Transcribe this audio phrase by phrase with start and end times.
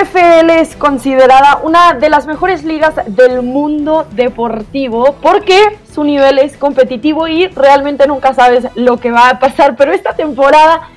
[0.00, 6.56] NFL es considerada una de las mejores ligas del mundo deportivo porque su nivel es
[6.56, 10.88] competitivo y realmente nunca sabes lo que va a pasar, pero esta temporada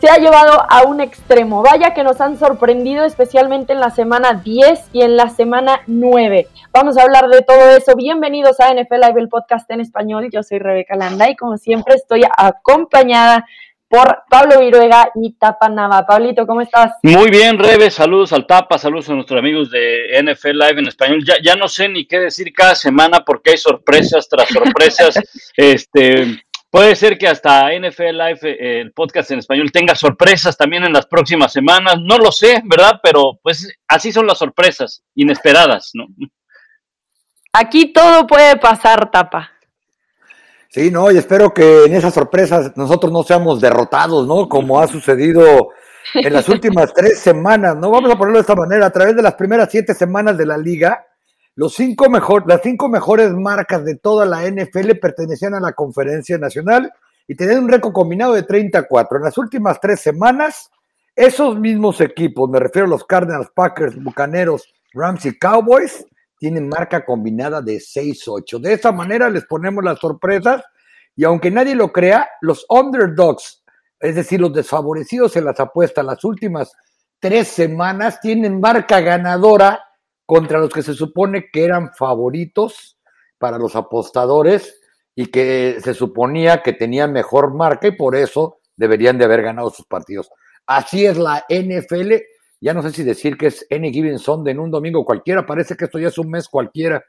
[0.00, 1.62] se ha llevado a un extremo.
[1.62, 6.46] Vaya que nos han sorprendido especialmente en la semana 10 y en la semana 9.
[6.72, 7.96] Vamos a hablar de todo eso.
[7.96, 10.30] Bienvenidos a NFL Live, el podcast en español.
[10.32, 13.44] Yo soy Rebeca Landa y como siempre estoy acompañada
[13.88, 16.06] por Pablo Viruega y Tapa Nava.
[16.06, 16.92] Pablito, ¿cómo estás?
[17.02, 21.24] Muy bien, Rebe, saludos al Tapa, saludos a nuestros amigos de NFL Live en español.
[21.24, 25.18] Ya, ya no sé ni qué decir cada semana porque hay sorpresas tras sorpresas.
[25.56, 30.84] este, puede ser que hasta NFL Live, eh, el podcast en español, tenga sorpresas también
[30.84, 31.96] en las próximas semanas.
[32.02, 33.00] No lo sé, ¿verdad?
[33.02, 36.06] Pero pues así son las sorpresas, inesperadas, ¿no?
[37.52, 39.52] Aquí todo puede pasar, Tapa.
[40.70, 44.48] Sí, no, y espero que en esas sorpresas nosotros no seamos derrotados, ¿no?
[44.48, 45.70] Como ha sucedido
[46.14, 47.90] en las últimas tres semanas, ¿no?
[47.90, 50.58] Vamos a ponerlo de esta manera, a través de las primeras siete semanas de la
[50.58, 51.06] liga,
[51.54, 56.38] los cinco mejor, las cinco mejores marcas de toda la NFL pertenecían a la conferencia
[56.38, 56.92] nacional
[57.26, 59.18] y tenían un récord combinado de 34.
[59.18, 60.70] En las últimas tres semanas,
[61.16, 66.06] esos mismos equipos, me refiero a los Cardinals, Packers, Bucaneros, Rams y Cowboys,
[66.38, 68.60] tienen marca combinada de 6-8.
[68.60, 70.62] De esa manera les ponemos las sorpresas
[71.16, 73.64] y aunque nadie lo crea, los underdogs,
[74.00, 76.72] es decir, los desfavorecidos en las apuestas, las últimas
[77.18, 79.84] tres semanas tienen marca ganadora
[80.24, 82.98] contra los que se supone que eran favoritos
[83.38, 84.80] para los apostadores
[85.14, 89.70] y que se suponía que tenían mejor marca y por eso deberían de haber ganado
[89.70, 90.30] sus partidos.
[90.66, 92.12] Así es la NFL
[92.60, 95.84] ya no sé si decir que es Any Given en un domingo cualquiera, parece que
[95.84, 97.04] esto ya es un mes cualquiera.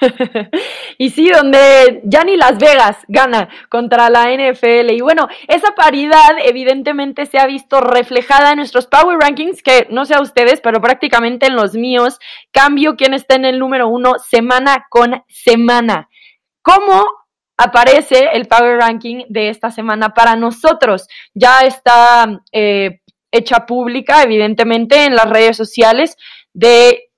[0.98, 4.90] y sí, donde ya ni Las Vegas gana contra la NFL.
[4.92, 10.04] Y bueno, esa paridad evidentemente se ha visto reflejada en nuestros Power Rankings, que no
[10.04, 12.18] sé a ustedes, pero prácticamente en los míos,
[12.52, 16.08] cambio quién está en el número uno semana con semana.
[16.62, 17.04] ¿Cómo
[17.56, 21.08] aparece el Power Ranking de esta semana para nosotros?
[21.34, 23.00] Ya está eh,
[23.30, 26.16] hecha pública, evidentemente, en las redes sociales
[26.52, 27.08] de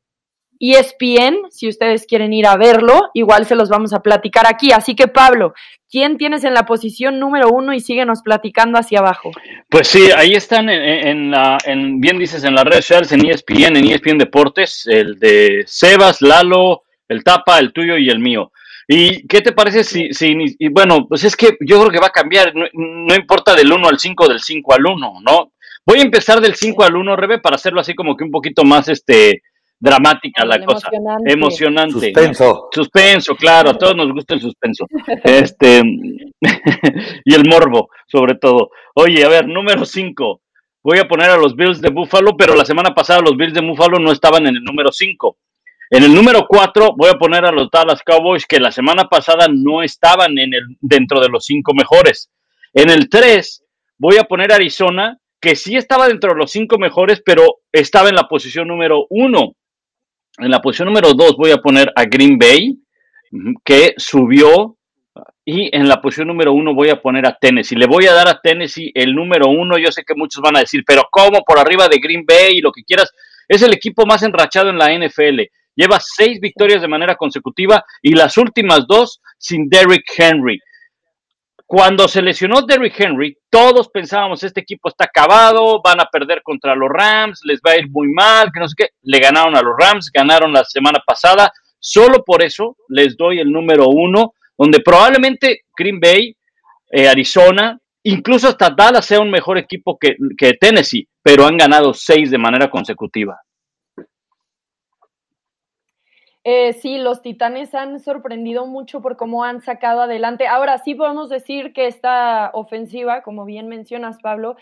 [0.61, 4.73] ESPN, si ustedes quieren ir a verlo, igual se los vamos a platicar aquí.
[4.73, 5.55] Así que Pablo,
[5.91, 9.31] ¿quién tienes en la posición número uno y síguenos platicando hacia abajo?
[9.71, 13.77] Pues sí, ahí están en, la, en, bien dices, en las redes sociales, en ESPN,
[13.77, 18.53] en ESPN Deportes, el de Sebas, Lalo, el Tapa, el tuyo y el mío.
[18.87, 20.37] ¿Y qué te parece si, si
[20.69, 23.89] bueno, pues es que yo creo que va a cambiar, no, no importa del 1
[23.89, 25.53] al 5, del 5 al 1, ¿no?
[25.87, 28.65] Voy a empezar del 5 al 1, Rebe, para hacerlo así como que un poquito
[28.65, 29.43] más este
[29.79, 30.91] dramática la cosa.
[31.25, 31.93] Emocionante.
[31.93, 32.69] Suspenso.
[32.73, 34.87] Suspenso, claro, a todos nos gusta el suspenso.
[35.25, 35.83] este
[37.25, 38.71] y el morbo, sobre todo.
[38.95, 40.41] Oye, a ver, número 5.
[40.83, 43.61] Voy a poner a los Bills de Buffalo, pero la semana pasada los Bills de
[43.61, 45.37] Buffalo no estaban en el número 5.
[45.91, 49.49] En el número 4 voy a poner a los Dallas Cowboys que la semana pasada
[49.53, 52.31] no estaban en el, dentro de los cinco mejores.
[52.73, 53.65] En el 3
[53.99, 58.09] voy a poner a Arizona que sí estaba dentro de los cinco mejores, pero estaba
[58.09, 59.55] en la posición número uno.
[60.39, 62.79] En la posición número dos voy a poner a Green Bay,
[63.65, 64.77] que subió.
[65.45, 67.75] Y en la posición número uno voy a poner a Tennessee.
[67.75, 69.79] Le voy a dar a Tennessee el número uno.
[69.79, 71.43] Yo sé que muchos van a decir, pero ¿cómo?
[71.45, 73.11] Por arriba de Green Bay y lo que quieras.
[73.49, 75.41] Es el equipo más enrachado en la NFL.
[75.75, 80.61] Lleva seis victorias de manera consecutiva y las últimas dos sin Derrick Henry.
[81.71, 86.75] Cuando se lesionó Derrick Henry, todos pensábamos, este equipo está acabado, van a perder contra
[86.75, 88.89] los Rams, les va a ir muy mal, que no sé qué.
[89.03, 91.53] Le ganaron a los Rams, ganaron la semana pasada.
[91.79, 96.37] Solo por eso les doy el número uno, donde probablemente Green Bay,
[96.91, 101.95] eh, Arizona, incluso hasta Dallas sea un mejor equipo que, que Tennessee, pero han ganado
[101.95, 103.41] seis de manera consecutiva.
[106.43, 110.47] Eh, sí, los Titanes han sorprendido mucho por cómo han sacado adelante.
[110.47, 114.57] Ahora sí podemos decir que esta ofensiva, como bien mencionas, Pablo,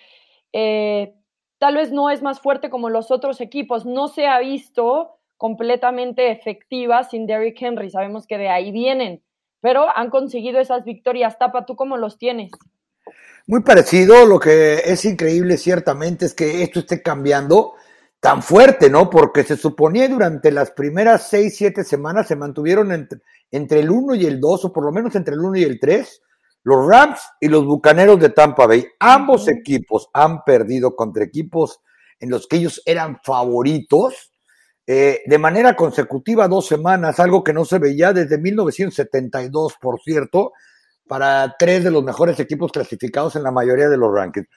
[0.52, 1.14] eh,
[1.58, 3.86] tal vez no es más fuerte como los otros equipos.
[3.86, 7.90] No se ha visto completamente efectiva sin Derrick Henry.
[7.90, 9.22] Sabemos que de ahí vienen,
[9.60, 11.38] pero han conseguido esas victorias.
[11.38, 12.50] Tapa, ¿tú cómo los tienes?
[13.46, 14.26] Muy parecido.
[14.26, 17.74] Lo que es increíble, ciertamente, es que esto esté cambiando
[18.20, 19.08] tan fuerte, ¿no?
[19.08, 23.20] Porque se suponía durante las primeras seis, siete semanas se mantuvieron entre,
[23.50, 25.78] entre el 1 y el 2, o por lo menos entre el 1 y el
[25.78, 26.22] 3,
[26.64, 28.86] los Rams y los Bucaneros de Tampa Bay.
[28.98, 31.80] Ambos equipos han perdido contra equipos
[32.18, 34.32] en los que ellos eran favoritos
[34.86, 40.52] eh, de manera consecutiva dos semanas, algo que no se veía desde 1972, por cierto,
[41.06, 44.48] para tres de los mejores equipos clasificados en la mayoría de los rankings.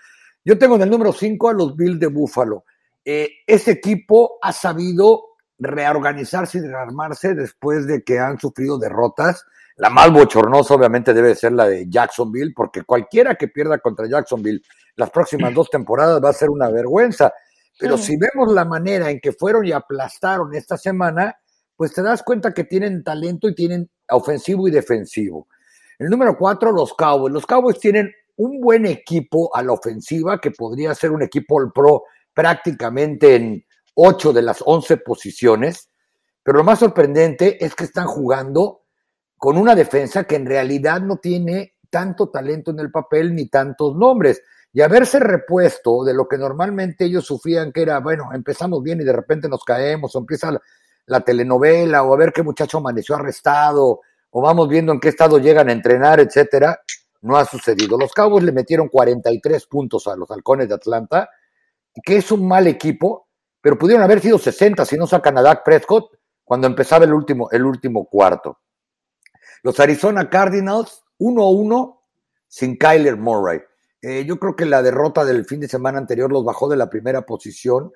[0.43, 2.63] Yo tengo en el número 5 a los Bills de Buffalo
[3.05, 9.45] eh, ese equipo ha sabido reorganizarse y rearmarse después de que han sufrido derrotas.
[9.77, 14.61] La más bochornosa obviamente debe ser la de Jacksonville, porque cualquiera que pierda contra Jacksonville
[14.95, 17.33] las próximas dos temporadas va a ser una vergüenza.
[17.79, 21.35] Pero si vemos la manera en que fueron y aplastaron esta semana,
[21.75, 25.47] pues te das cuenta que tienen talento y tienen ofensivo y defensivo.
[25.97, 27.33] El número cuatro, los Cowboys.
[27.33, 31.71] Los Cowboys tienen un buen equipo a la ofensiva que podría ser un equipo all
[31.71, 32.03] pro
[32.33, 35.89] prácticamente en ocho de las once posiciones.
[36.43, 38.81] Pero lo más sorprendente es que están jugando
[39.37, 43.95] con una defensa que en realidad no tiene tanto talento en el papel ni tantos
[43.95, 44.41] nombres.
[44.73, 49.03] Y haberse repuesto de lo que normalmente ellos sufrían, que era, bueno, empezamos bien y
[49.03, 50.57] de repente nos caemos, o empieza
[51.05, 53.99] la, telenovela, o a ver qué muchacho amaneció arrestado,
[54.29, 56.79] o vamos viendo en qué estado llegan a entrenar, etcétera,
[57.21, 57.97] no ha sucedido.
[57.97, 61.29] Los Cowboys le metieron 43 puntos a los halcones de Atlanta,
[62.03, 63.27] que es un mal equipo,
[63.59, 66.11] pero pudieron haber sido 60 si no sacan a Dak Prescott
[66.43, 68.59] cuando empezaba el último, el último cuarto.
[69.63, 71.99] Los Arizona Cardinals, 1-1
[72.47, 73.61] sin Kyler Murray.
[74.01, 76.89] Eh, yo creo que la derrota del fin de semana anterior los bajó de la
[76.89, 77.91] primera posición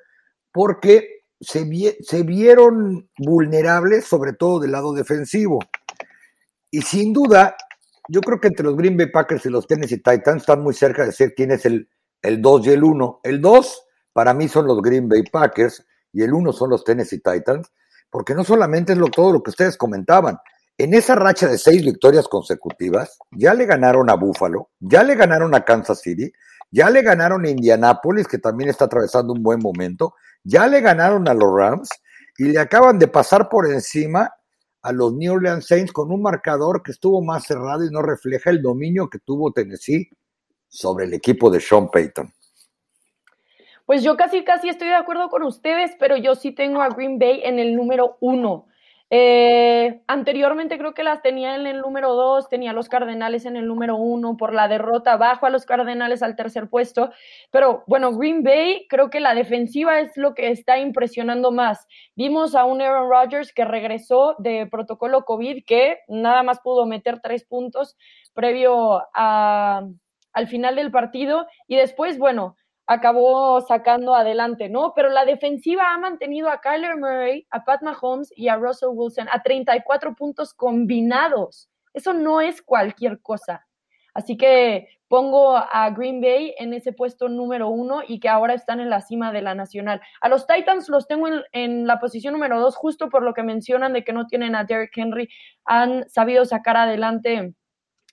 [0.52, 1.68] porque se,
[2.02, 5.60] se vieron vulnerables, sobre todo del lado defensivo.
[6.70, 7.58] Y sin duda,
[8.08, 11.06] yo creo que entre los Green Bay Packers y los Tennessee Titans están muy cerca
[11.06, 11.90] de ser quién es el,
[12.22, 13.20] el 2 y el 1.
[13.24, 13.85] El 2
[14.16, 17.70] para mí son los Green Bay Packers y el 1 son los Tennessee Titans,
[18.10, 20.38] porque no solamente es lo, todo lo que ustedes comentaban,
[20.78, 25.54] en esa racha de seis victorias consecutivas, ya le ganaron a Buffalo, ya le ganaron
[25.54, 26.32] a Kansas City,
[26.72, 30.14] ya le ganaron a Indianapolis, que también está atravesando un buen momento,
[30.46, 31.90] ya le ganaron a los Rams
[32.38, 34.32] y le acaban de pasar por encima
[34.82, 38.50] a los New Orleans Saints con un marcador que estuvo más cerrado y no refleja
[38.50, 40.10] el dominio que tuvo Tennessee
[40.70, 42.32] sobre el equipo de Sean Payton.
[43.86, 47.20] Pues yo casi, casi estoy de acuerdo con ustedes, pero yo sí tengo a Green
[47.20, 48.68] Bay en el número uno.
[49.12, 53.56] Eh, anteriormente creo que las tenía en el número 2, tenía a los Cardenales en
[53.56, 57.12] el número 1 por la derrota, bajo a los Cardenales al tercer puesto,
[57.52, 61.88] pero bueno, Green Bay creo que la defensiva es lo que está impresionando más.
[62.16, 67.20] Vimos a un Aaron Rodgers que regresó de protocolo COVID que nada más pudo meter
[67.22, 67.96] tres puntos
[68.34, 69.84] previo a,
[70.34, 72.56] al final del partido y después, bueno,
[72.88, 74.94] acabó sacando adelante, ¿no?
[74.96, 79.28] Pero la defensiva ha mantenido a Kyler Murray, a Pat Mahomes y a Russell Wilson
[79.32, 81.70] a 34 puntos combinados.
[81.94, 83.66] Eso no es cualquier cosa.
[84.14, 88.80] Así que pongo a Green Bay en ese puesto número uno y que ahora están
[88.80, 90.02] en la cima de la nacional.
[90.22, 93.94] A los Titans los tengo en, la posición número dos, justo por lo que mencionan
[93.94, 95.30] de que no tienen a Derrick Henry.
[95.66, 97.54] Han sabido sacar adelante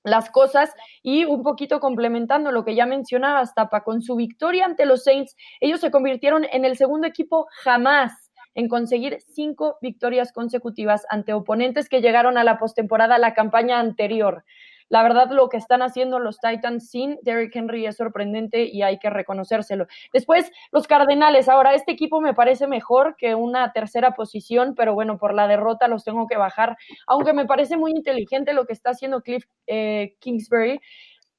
[0.05, 4.87] las cosas y un poquito complementando lo que ya mencionaba Tapa, con su victoria ante
[4.87, 11.07] los Saints, ellos se convirtieron en el segundo equipo jamás en conseguir cinco victorias consecutivas
[11.09, 14.45] ante oponentes que llegaron a la postemporada la campaña anterior.
[14.93, 18.99] La verdad, lo que están haciendo los Titans sin Derrick Henry es sorprendente y hay
[18.99, 19.87] que reconocérselo.
[20.13, 21.49] Después, los Cardenales.
[21.49, 25.89] Ahora, este equipo me parece mejor que una tercera posición, pero bueno, por la derrota
[25.89, 26.77] los tengo que bajar.
[27.07, 30.79] Aunque me parece muy inteligente lo que está haciendo Cliff eh, Kingsbury,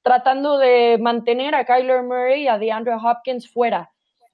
[0.01, 3.92] tratando de mantener a Kyler Murray y a DeAndre Hopkins fuera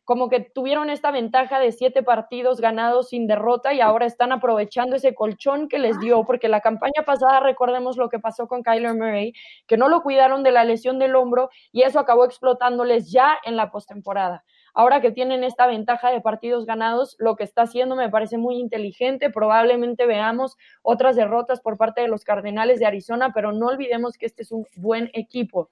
[0.09, 4.95] como que tuvieron esta ventaja de siete partidos ganados sin derrota y ahora están aprovechando
[4.95, 8.95] ese colchón que les dio, porque la campaña pasada recordemos lo que pasó con Kyler
[8.95, 9.33] Murray,
[9.67, 13.55] que no lo cuidaron de la lesión del hombro y eso acabó explotándoles ya en
[13.55, 14.43] la postemporada.
[14.73, 18.57] Ahora que tienen esta ventaja de partidos ganados, lo que está haciendo me parece muy
[18.57, 19.29] inteligente.
[19.29, 24.25] Probablemente veamos otras derrotas por parte de los Cardenales de Arizona, pero no olvidemos que
[24.25, 25.69] este es un buen equipo.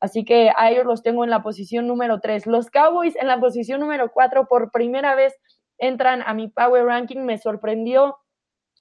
[0.00, 2.46] Así que a ellos los tengo en la posición número 3.
[2.46, 5.34] Los Cowboys en la posición número 4 por primera vez
[5.78, 7.20] entran a mi Power Ranking.
[7.20, 8.16] Me sorprendió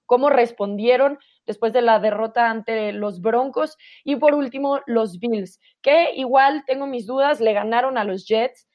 [0.06, 3.78] cómo respondieron después de la derrota ante los Broncos.
[4.04, 8.68] Y por último, los Bills, que igual tengo mis dudas, le ganaron a los Jets.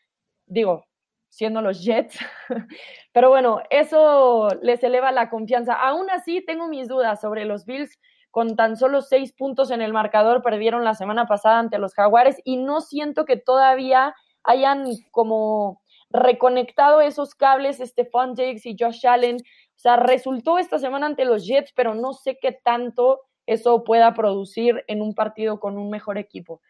[0.46, 0.84] Digo,
[1.28, 2.18] siendo los Jets.
[3.12, 5.74] Pero bueno, eso les eleva la confianza.
[5.74, 7.98] Aún así, tengo mis dudas sobre los Bills
[8.32, 12.40] con tan solo seis puntos en el marcador, perdieron la semana pasada ante los Jaguares
[12.44, 19.36] y no siento que todavía hayan como reconectado esos cables Stephon Diggs y Josh Allen.
[19.36, 24.14] O sea, resultó esta semana ante los Jets, pero no sé qué tanto eso pueda
[24.14, 26.62] producir en un partido con un mejor equipo.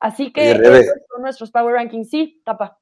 [0.00, 2.10] Así que esos son nuestros Power Rankings.
[2.10, 2.78] Sí, tapa.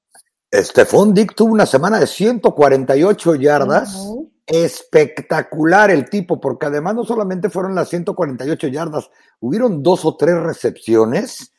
[0.63, 4.07] Stephon Diggs tuvo una semana de 148 yardas.
[4.47, 9.11] Espectacular el tipo, porque además no solamente fueron las 148 yardas,
[9.41, 11.53] hubieron dos o tres recepciones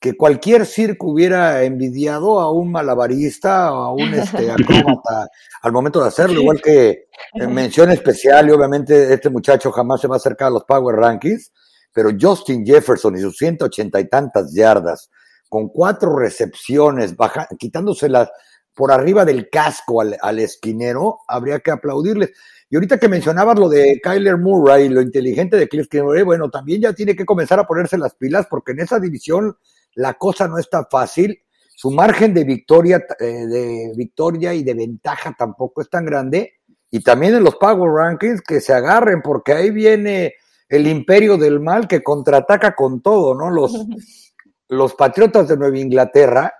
[0.00, 5.28] que cualquier circo hubiera envidiado a un malabarista, a un este, acróbata
[5.60, 10.08] al momento de hacerlo, igual que en mención especial, y obviamente este muchacho jamás se
[10.08, 11.52] va a acercar a los Power Rankings,
[11.92, 15.10] pero Justin Jefferson y sus 180 y tantas yardas,
[15.50, 18.30] con cuatro recepciones, baja, quitándoselas
[18.72, 22.32] por arriba del casco al, al, esquinero, habría que aplaudirles.
[22.70, 26.80] Y ahorita que mencionabas lo de Kyler Murray, lo inteligente de Cliff Kingsbury, bueno, también
[26.80, 29.56] ya tiene que comenzar a ponerse las pilas porque en esa división
[29.94, 31.42] la cosa no está fácil.
[31.74, 36.60] Su margen de victoria, eh, de victoria y de ventaja tampoco es tan grande.
[36.92, 40.34] Y también en los Power Rankings que se agarren, porque ahí viene
[40.68, 43.50] el imperio del mal que contraataca con todo, ¿no?
[43.50, 43.72] Los,
[44.70, 46.54] los Patriotas de Nueva Inglaterra,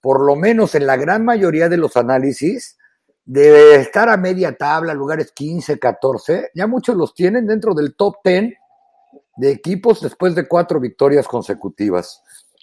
[0.00, 2.78] por lo menos en la gran mayoría de los análisis,
[3.24, 8.16] de estar a media tabla, lugares 15, 14, ya muchos los tienen dentro del top
[8.22, 8.54] 10
[9.36, 12.22] de equipos después de cuatro victorias consecutivas.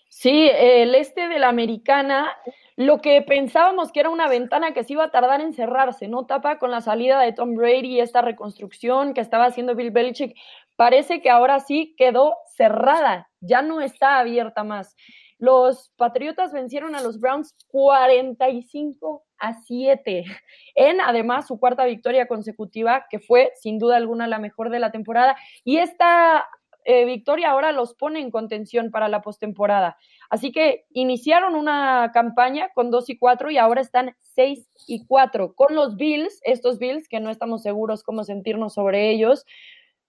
[0.09, 2.29] Sí, el este de la americana,
[2.77, 6.25] lo que pensábamos que era una ventana que se iba a tardar en cerrarse, ¿no?
[6.25, 10.35] Tapa con la salida de Tom Brady y esta reconstrucción que estaba haciendo Bill Belichick,
[10.75, 14.95] parece que ahora sí quedó cerrada, ya no está abierta más.
[15.37, 20.23] Los Patriotas vencieron a los Browns 45 a 7
[20.75, 24.91] en además su cuarta victoria consecutiva, que fue sin duda alguna la mejor de la
[24.91, 25.35] temporada.
[25.65, 26.47] Y esta
[26.85, 29.97] eh, victoria ahora los pone en contención para la postemporada.
[30.29, 35.55] Así que iniciaron una campaña con 2 y 4 y ahora están 6 y 4
[35.55, 39.45] con los Bills, estos Bills que no estamos seguros cómo sentirnos sobre ellos,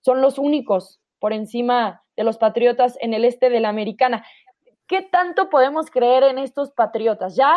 [0.01, 4.25] son los únicos por encima de los Patriotas en el este de la Americana.
[4.87, 7.37] ¿Qué tanto podemos creer en estos Patriotas?
[7.37, 7.57] Ya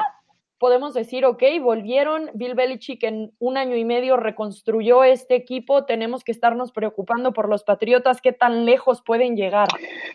[0.59, 6.23] podemos decir, ok, volvieron, Bill Belichick en un año y medio reconstruyó este equipo, tenemos
[6.23, 9.67] que estarnos preocupando por los Patriotas, ¿qué tan lejos pueden llegar?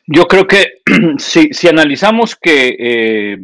[0.07, 0.83] Yo creo que
[1.19, 3.39] si, si analizamos que eh,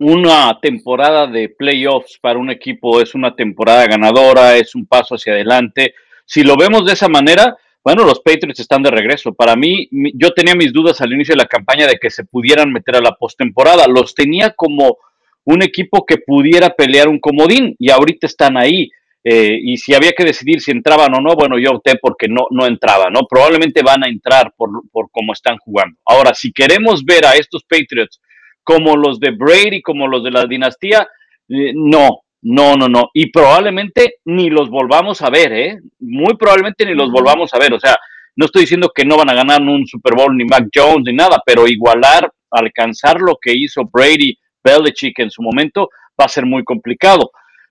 [0.00, 5.34] una temporada de playoffs para un equipo es una temporada ganadora, es un paso hacia
[5.34, 5.94] adelante,
[6.26, 9.34] si lo vemos de esa manera, bueno, los Patriots están de regreso.
[9.34, 12.72] Para mí, yo tenía mis dudas al inicio de la campaña de que se pudieran
[12.72, 13.86] meter a la postemporada.
[13.86, 14.96] Los tenía como
[15.44, 18.90] un equipo que pudiera pelear un comodín y ahorita están ahí.
[19.22, 22.46] Eh, y si había que decidir si entraban o no, bueno, yo opté porque no,
[22.50, 23.26] no entraba, ¿no?
[23.28, 25.98] Probablemente van a entrar por, por cómo están jugando.
[26.06, 28.18] Ahora, si queremos ver a estos Patriots
[28.62, 31.06] como los de Brady, como los de la dinastía,
[31.50, 33.10] eh, no, no, no, no.
[33.14, 35.78] Y probablemente ni los volvamos a ver, ¿eh?
[36.00, 37.72] Muy probablemente ni los volvamos a ver.
[37.72, 37.96] O sea,
[38.36, 41.14] no estoy diciendo que no van a ganar un Super Bowl ni Mac Jones ni
[41.14, 45.88] nada, pero igualar, alcanzar lo que hizo Brady Belichick en su momento,
[46.20, 47.30] va a ser muy complicado.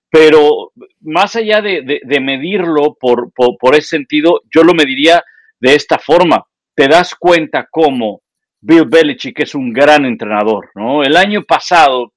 [0.09, 5.23] Pero más allá de, medirlo por, por, ese sentido, yo lo mediría
[5.59, 6.43] de esta forma.
[6.75, 8.21] Te das cuenta cómo
[8.59, 11.03] Bill Belichick es un gran entrenador, ¿no?
[11.03, 12.13] El año pasado,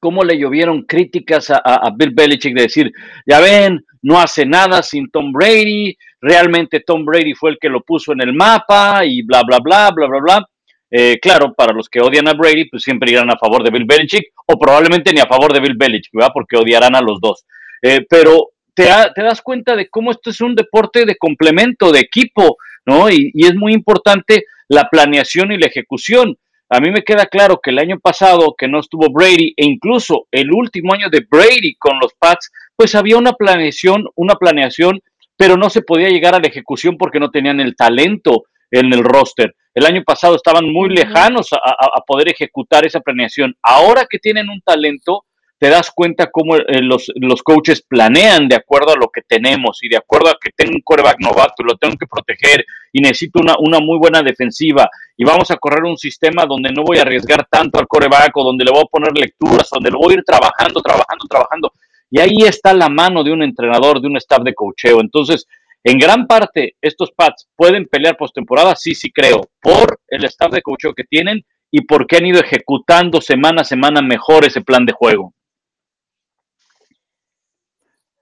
[0.00, 2.92] cómo le llovieron críticas a, Bill Belichick de decir,
[3.26, 7.82] ya ven, no hace nada sin Tom Brady, realmente Tom Brady fue el que lo
[7.82, 10.48] puso en el mapa y bla, bla, bla, bla, bla, bla.
[10.90, 13.84] Eh, claro, para los que odian a Brady, pues siempre irán a favor de Bill
[13.84, 16.30] Belichick, o probablemente ni a favor de Bill Belichick, ¿verdad?
[16.32, 17.44] Porque odiarán a los dos.
[17.82, 22.56] Eh, pero te, das cuenta de cómo esto es un deporte de complemento, de equipo,
[22.86, 23.10] ¿no?
[23.10, 26.36] Y, es muy importante la planeación y la ejecución.
[26.70, 30.26] A mí me queda claro que el año pasado que no estuvo Brady, e incluso
[30.30, 35.00] el último año de Brady con los Pats, pues había una planeación, una planeación,
[35.36, 39.02] pero no se podía llegar a la ejecución porque no tenían el talento en el
[39.02, 39.54] roster.
[39.74, 43.54] El año pasado estaban muy lejanos a, poder ejecutar esa planeación.
[43.62, 45.24] Ahora que tienen un talento,
[45.58, 49.82] te das cuenta cómo eh, los, los, coaches planean de acuerdo a lo que tenemos
[49.82, 53.00] y de acuerdo a que tengo un coreback novato y lo tengo que proteger y
[53.00, 56.98] necesito una, una muy buena defensiva y vamos a correr un sistema donde no voy
[56.98, 60.14] a arriesgar tanto al coreback o donde le voy a poner lecturas, donde lo voy
[60.14, 61.72] a ir trabajando, trabajando, trabajando.
[62.10, 65.00] Y ahí está la mano de un entrenador, de un staff de cocheo.
[65.00, 65.46] Entonces,
[65.82, 70.62] en gran parte, estos Pats pueden pelear postemporada, sí, sí creo, por el staff de
[70.62, 74.92] coaching que tienen y porque han ido ejecutando semana a semana mejor ese plan de
[74.92, 75.34] juego.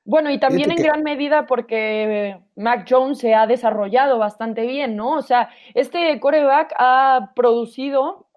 [0.06, 5.10] Bueno, y también en gran medida porque Mac Jones se ha desarrollado bastante bien, ¿no?
[5.16, 8.28] O sea, este coreback ha producido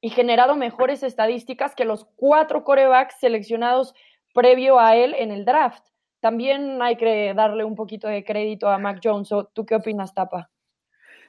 [0.00, 3.94] y generado mejores estadísticas que los cuatro corebacks seleccionados
[4.32, 5.84] previo a él en el draft
[6.20, 9.30] también hay que darle un poquito de crédito a Mac Jones.
[9.52, 10.50] ¿Tú qué opinas, Tapa?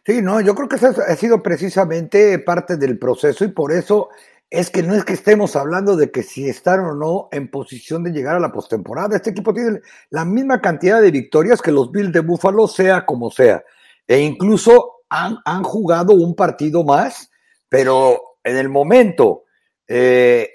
[0.05, 4.09] Sí, no, yo creo que eso ha sido precisamente parte del proceso y por eso
[4.51, 8.03] es que no es que estemos hablando de que si están o no en posición
[8.03, 9.15] de llegar a la postemporada.
[9.15, 9.79] Este equipo tiene
[10.09, 13.63] la misma cantidad de victorias que los Bills de Buffalo, sea como sea.
[14.05, 17.31] E incluso han, jugado un partido más,
[17.69, 19.45] pero en el momento
[19.87, 20.49] eh,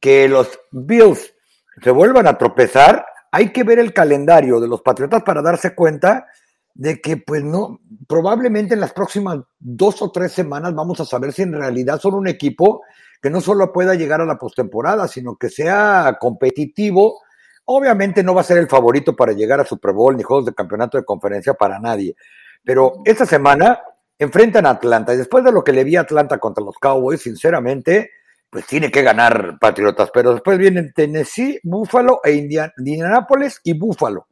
[0.00, 1.34] que los Bills
[1.82, 6.26] se vuelvan a tropezar, hay que ver el calendario de los Patriotas para darse cuenta
[6.72, 11.32] de que, pues no, probablemente en las próximas dos o tres semanas vamos a saber
[11.32, 12.80] si en realidad son un equipo
[13.24, 17.22] que no solo pueda llegar a la postemporada, sino que sea competitivo.
[17.64, 20.52] Obviamente no va a ser el favorito para llegar a Super Bowl ni juegos de
[20.52, 22.16] campeonato de conferencia para nadie.
[22.62, 23.80] Pero esta semana
[24.18, 27.22] enfrentan a Atlanta y después de lo que le vi a Atlanta contra los Cowboys,
[27.22, 28.10] sinceramente,
[28.50, 30.10] pues tiene que ganar Patriotas.
[30.12, 34.26] Pero después vienen Tennessee, Buffalo e Indianapolis y Buffalo.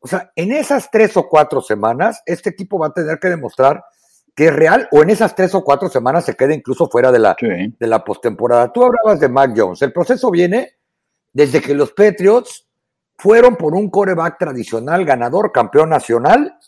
[0.00, 3.84] O sea, en esas tres o cuatro semanas, este equipo va a tener que demostrar
[4.34, 7.18] que es real o en esas tres o cuatro semanas se quede incluso fuera de
[7.18, 8.72] la, de la postemporada.
[8.72, 9.82] Tú hablabas de Mac Jones.
[9.82, 10.76] El proceso viene
[11.32, 12.66] desde que los Patriots
[13.16, 16.58] fueron por un coreback tradicional, ganador, campeón nacional,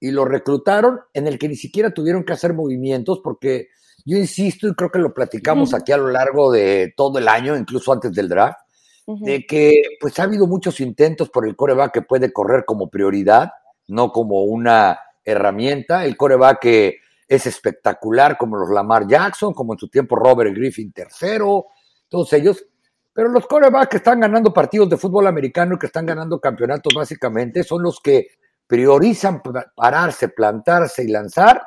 [0.00, 3.68] y lo reclutaron en el que ni siquiera tuvieron que hacer movimientos porque
[4.04, 7.56] yo insisto y creo que lo platicamos aquí a lo largo de todo el año,
[7.56, 8.58] incluso antes del draft,
[9.06, 13.52] de que pues ha habido muchos intentos por el coreback que puede correr como prioridad,
[13.86, 16.04] no como una herramienta.
[16.04, 16.96] El coreback que
[17.34, 21.68] es espectacular, como los Lamar Jackson, como en su tiempo Robert Griffin tercero,
[22.06, 22.62] todos ellos.
[23.10, 26.92] Pero los corebacks que están ganando partidos de fútbol americano y que están ganando campeonatos
[26.94, 28.28] básicamente son los que
[28.66, 29.42] priorizan
[29.74, 31.62] pararse, plantarse y lanzar.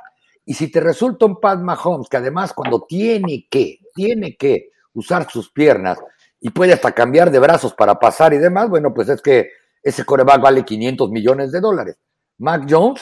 [0.46, 5.28] Y si te resulta un Pat Mahomes, que además cuando tiene que, tiene que usar
[5.32, 5.98] sus piernas
[6.40, 9.50] y puede hasta cambiar de brazos para pasar y demás, bueno, pues es que
[9.82, 11.98] ese coreback vale 500 millones de dólares.
[12.38, 13.02] Mac Jones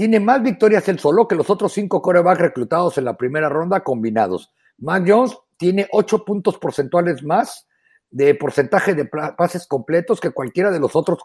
[0.00, 3.84] tiene más victorias él solo que los otros cinco corebacks reclutados en la primera ronda
[3.84, 4.50] combinados.
[4.78, 7.68] Mac Jones tiene ocho puntos porcentuales más
[8.08, 11.18] de porcentaje de pases completos que cualquiera de los otros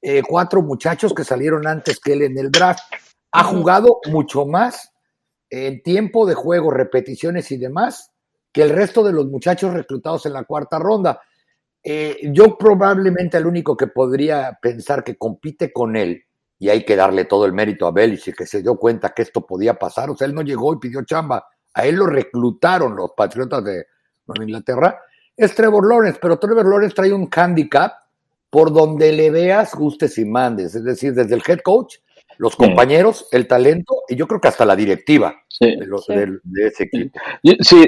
[0.00, 2.84] eh, cuatro muchachos que salieron antes que él en el draft.
[3.32, 4.92] Ha jugado mucho más
[5.48, 8.12] en tiempo de juego, repeticiones y demás
[8.52, 11.20] que el resto de los muchachos reclutados en la cuarta ronda.
[11.82, 16.26] Eh, yo probablemente el único que podría pensar que compite con él
[16.60, 19.46] y hay que darle todo el mérito a Belichick, que se dio cuenta que esto
[19.46, 20.10] podía pasar.
[20.10, 21.46] O sea, él no llegó y pidió chamba.
[21.72, 23.86] A él lo reclutaron los Patriotas de
[24.26, 25.00] Nueva Inglaterra.
[25.34, 27.94] Es Trevor Lawrence, pero Trevor Lawrence trae un handicap
[28.50, 30.74] por donde le veas, gustes y mandes.
[30.74, 31.96] Es decir, desde el head coach,
[32.36, 37.18] los compañeros, el talento y yo creo que hasta la directiva de, ese equipo.
[37.60, 37.84] Sí,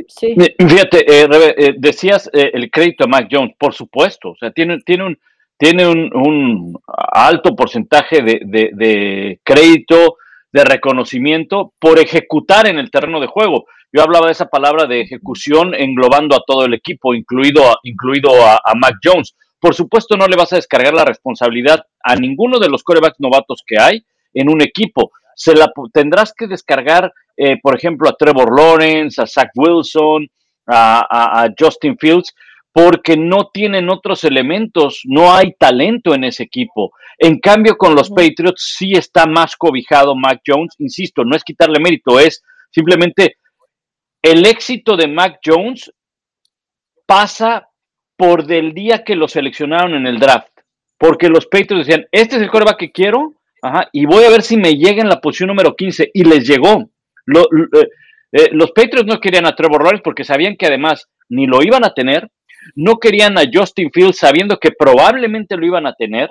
[0.58, 4.30] fíjate, eh, eh, decías eh, el crédito a Mac Jones, por supuesto.
[4.30, 5.18] O sea, tiene, tiene un
[5.62, 6.76] tiene un,
[7.12, 10.16] alto porcentaje de, crédito,
[10.52, 13.66] de reconocimiento por ejecutar en el terreno de juego.
[13.92, 18.30] Yo hablaba de esa palabra de ejecución englobando a todo el equipo, incluido, a, incluido
[18.44, 19.36] a, Mac Jones.
[19.60, 23.62] Por supuesto, no le vas a descargar la responsabilidad a ninguno de los corebacks novatos
[23.64, 25.12] que hay en un equipo.
[25.36, 30.26] Se la tendrás que descargar, eh, por ejemplo, a Trevor Lawrence, a Zach Wilson,
[30.66, 32.34] a Justin Fields,
[32.72, 36.92] porque no tienen otros elementos, no hay talento en ese equipo.
[37.18, 41.78] En cambio, con los Patriots sí está más cobijado Mac Jones, insisto, no es quitarle
[41.80, 43.36] mérito, es simplemente
[44.22, 45.92] el éxito de Mac Jones
[47.06, 47.68] pasa
[48.16, 50.52] por del día que lo seleccionaron en el draft,
[50.96, 53.34] porque los Patriots decían, este es el coreback que quiero,
[53.92, 56.90] y voy a ver si me llega en la posición número 15, y les llegó.
[57.26, 57.88] Eh,
[58.32, 61.84] eh, los Patriots no querían a Trevor Lawrence porque sabían que además ni lo iban
[61.84, 62.30] a tener,
[62.74, 66.30] no querían a Justin Fields sabiendo que probablemente lo iban a tener.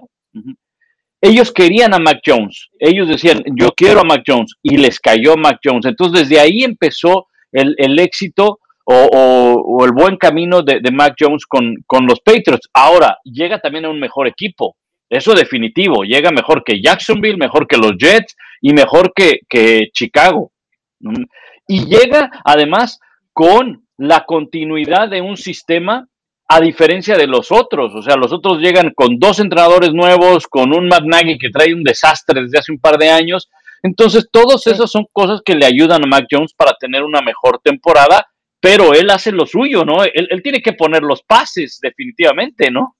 [1.22, 2.70] Ellos querían a Mac Jones.
[2.80, 4.56] Ellos decían, yo quiero a Mac Jones.
[4.64, 5.86] Y les cayó Mac Jones.
[5.86, 11.76] Entonces, desde ahí empezó el, éxito o, el buen camino de, Mac Jones con,
[12.08, 12.70] los Patriots.
[12.74, 14.76] Ahora, llega también a un mejor equipo.
[15.10, 16.04] Eso definitivo.
[16.04, 20.52] Llega mejor que Jacksonville, mejor que los Jets y mejor que, que Chicago.
[21.68, 23.00] Y llega además
[23.34, 26.08] con la continuidad de un sistema
[26.52, 27.96] a diferencia de los otros.
[27.96, 31.74] O sea, los otros llegan con dos entrenadores nuevos, con un Matt Nagy que trae
[31.74, 33.50] un desastre desde hace un par de años.
[33.82, 37.62] Entonces, todas esas son cosas que le ayudan a Mac Jones para tener una mejor
[37.64, 38.28] temporada,
[38.60, 40.04] pero él hace lo suyo, ¿no?
[40.04, 42.98] Él, tiene que poner los pases, definitivamente, ¿no?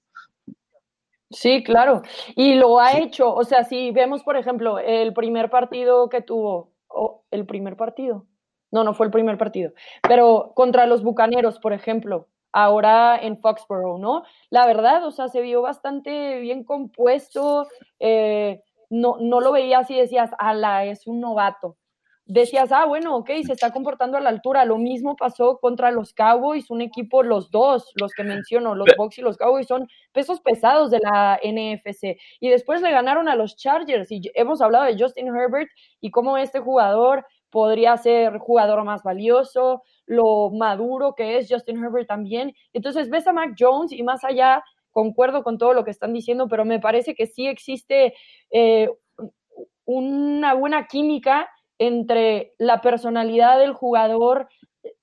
[1.30, 2.04] Sí, claro.
[2.38, 3.34] Y lo ha hecho.
[3.34, 8.26] O sea, si vemos, por ejemplo, el primer partido que tuvo, o el primer partido.
[8.72, 9.74] No, no fue el primer partido.
[10.08, 14.24] Pero contra los Bucaneros, por ejemplo, ahora en Foxborough, ¿no?
[14.50, 17.68] La verdad, o sea, se vio bastante bien compuesto,
[18.00, 21.78] eh, no, no lo veías y decías, ala, es un novato.
[22.26, 24.64] Decías, ah, bueno, ok, se está comportando a la altura.
[24.64, 29.18] Lo mismo pasó contra los Cowboys, un equipo, los dos, los que menciono, los Bucks
[29.18, 32.18] y los Cowboys son pesos pesados de la NFC.
[32.40, 36.38] Y después le ganaron a los Chargers y hemos hablado de Justin Herbert y cómo
[36.38, 42.54] este jugador podría ser jugador más valioso, lo maduro que es Justin Herbert también.
[42.74, 46.50] Entonces ves a Mac Jones y más allá, concuerdo con todo lo que están diciendo,
[46.50, 48.14] pero me parece que sí existe
[48.52, 48.90] eh,
[49.86, 54.50] una buena química entre la personalidad del jugador,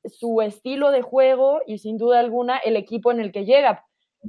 [0.05, 3.87] su estilo de juego y sin duda alguna el equipo en el que llega.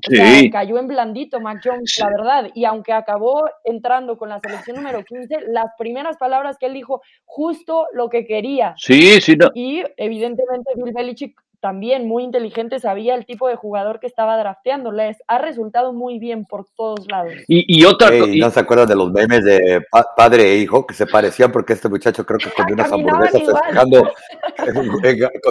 [0.07, 0.49] Sí.
[0.51, 2.51] cayó en blandito Mac Jones, la verdad.
[2.53, 7.01] Y aunque acabó entrando con la selección número 15, las primeras palabras que él dijo,
[7.25, 8.75] justo lo que quería.
[8.77, 9.35] Sí, sí.
[9.35, 9.49] No.
[9.53, 14.91] Y evidentemente Bill Belichick también muy inteligente, sabía el tipo de jugador que estaba drafteando.
[14.91, 17.33] Les ha resultado muy bien por todos lados.
[17.47, 18.31] Y, otra cosa.
[18.35, 19.81] ¿No se acuerdan de los memes de
[20.15, 21.51] padre e hijo que se parecían?
[21.51, 24.11] Porque este muchacho creo que comió unas hamburguesas festejando.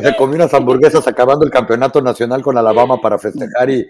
[0.02, 3.86] se comió unas hamburguesas acabando el campeonato nacional con Alabama para festejar y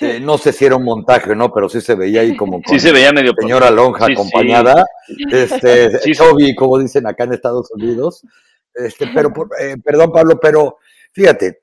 [0.00, 2.60] eh, no sé si era un montaje no, pero sí se veía ahí como.
[2.66, 3.32] sí, se veía medio.
[3.38, 4.84] Señora Lonja acompañada.
[5.30, 6.54] Este, sí.
[6.54, 8.22] como dicen acá en Estados Unidos.
[8.74, 10.78] Este, pero, eh, perdón, Pablo, pero
[11.12, 11.62] Fíjate,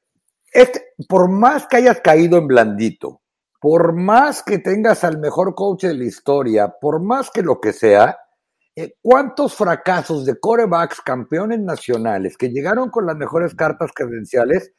[0.52, 3.22] este, por más que hayas caído en blandito,
[3.60, 7.74] por más que tengas al mejor coach de la historia, por más que lo que
[7.74, 8.18] sea,
[8.76, 14.74] eh, ¿cuántos fracasos de corebacks campeones nacionales que llegaron con las mejores cartas credenciales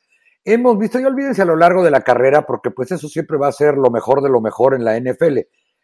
[0.44, 1.00] hemos visto?
[1.00, 3.74] Y olvídense a lo largo de la carrera, porque pues eso siempre va a ser
[3.74, 5.38] lo mejor de lo mejor en la NFL.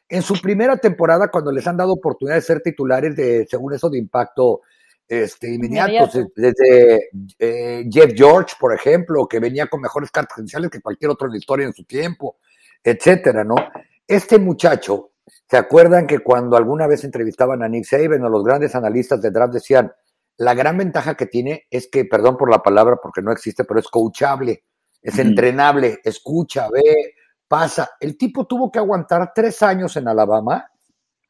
[0.08, 3.90] En su primera temporada, cuando les han dado oportunidad de ser titulares de, según eso,
[3.90, 4.60] de impacto
[5.08, 10.80] este, inmediatos, desde eh, Jeff George, por ejemplo, que venía con mejores cartas credenciales que
[10.80, 12.38] cualquier otro en la historia en su tiempo,
[12.82, 13.56] etcétera, ¿no?
[14.06, 15.12] Este muchacho,
[15.48, 19.30] ¿se acuerdan que cuando alguna vez entrevistaban a Nick Saban o los grandes analistas de
[19.30, 19.92] draft decían,
[20.36, 23.80] la gran ventaja que tiene es que, perdón por la palabra porque no existe, pero
[23.80, 24.64] es coachable,
[25.00, 27.14] es entrenable, escucha, ve,
[27.46, 27.90] pasa.
[28.00, 30.66] El tipo tuvo que aguantar tres años en Alabama,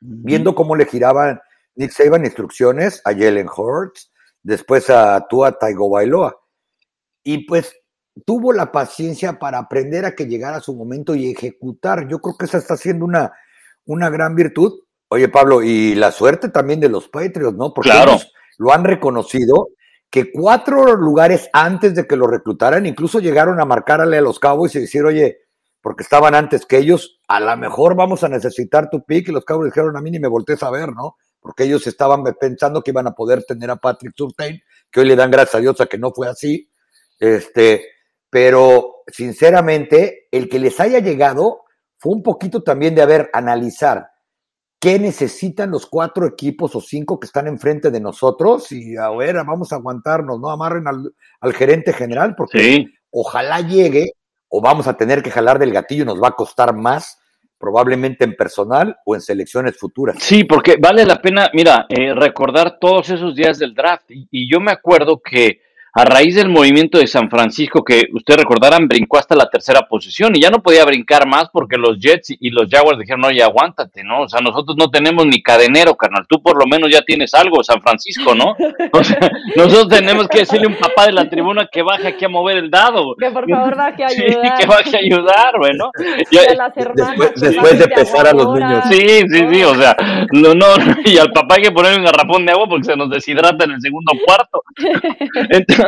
[0.00, 1.40] viendo cómo le giraban
[1.76, 6.40] Nick Saban instrucciones a Jalen Hurts, después a Tua Taigo Bailoa.
[7.22, 7.74] Y pues
[8.24, 12.06] tuvo la paciencia para aprender a que llegara su momento y ejecutar.
[12.08, 13.32] Yo creo que esa está siendo una,
[13.86, 14.80] una gran virtud.
[15.08, 17.72] Oye, Pablo, y la suerte también de los Patriots, ¿no?
[17.74, 19.68] Porque ellos lo han reconocido
[20.10, 24.74] que cuatro lugares antes de que lo reclutaran, incluso llegaron a marcarle a los Cowboys
[24.76, 25.38] y decir, oye,
[25.80, 29.44] porque estaban antes que ellos, a lo mejor vamos a necesitar tu pick, y los
[29.44, 31.16] Cowboys dijeron a mí ni me volteé a ver, ¿no?
[31.44, 34.58] Porque ellos estaban pensando que iban a poder tener a Patrick Surtain,
[34.90, 36.70] que hoy le dan gracias a Dios a que no fue así,
[37.20, 37.84] este,
[38.30, 41.64] pero sinceramente, el que les haya llegado
[41.98, 44.08] fue un poquito también de haber analizar
[44.80, 49.34] qué necesitan los cuatro equipos o cinco que están enfrente de nosotros y a ver,
[49.44, 54.12] vamos a aguantarnos, no amarren al, gerente general, porque ojalá llegue
[54.48, 57.18] o vamos a tener que jalar del gatillo nos va a costar más
[57.64, 60.16] probablemente en personal o en selecciones futuras.
[60.20, 64.04] Sí, porque vale la pena, mira, eh, recordar todos esos días del draft.
[64.10, 65.62] y, yo me acuerdo que
[65.96, 70.34] a raíz del movimiento de San Francisco, que ustedes recordarán, brincó hasta la tercera posición
[70.34, 74.02] y ya no podía brincar más porque los Jets y los Jaguars dijeron, oye, aguántate,
[74.02, 74.22] ¿no?
[74.22, 77.62] O sea, nosotros no tenemos ni cadenero, carnal, tú por lo menos ya tienes algo,
[77.62, 78.56] San Francisco, ¿no?
[78.92, 79.18] O sea,
[79.56, 82.56] nosotros tenemos que decirle a un papá de la tribuna que baje aquí a mover
[82.56, 83.14] el dado.
[83.16, 84.42] Que por favor baje a ayudar.
[84.42, 85.90] Sí, que baje a ayudar, bueno.
[87.36, 88.84] después, de pesar a los niños.
[88.90, 89.96] Sí, sí, sí, o sea,
[90.32, 90.66] no, no,
[91.04, 93.72] y al papá hay que ponerle un garrafón de agua porque se nos deshidrata en
[93.72, 94.64] el segundo cuarto.
[95.50, 95.83] Entonces,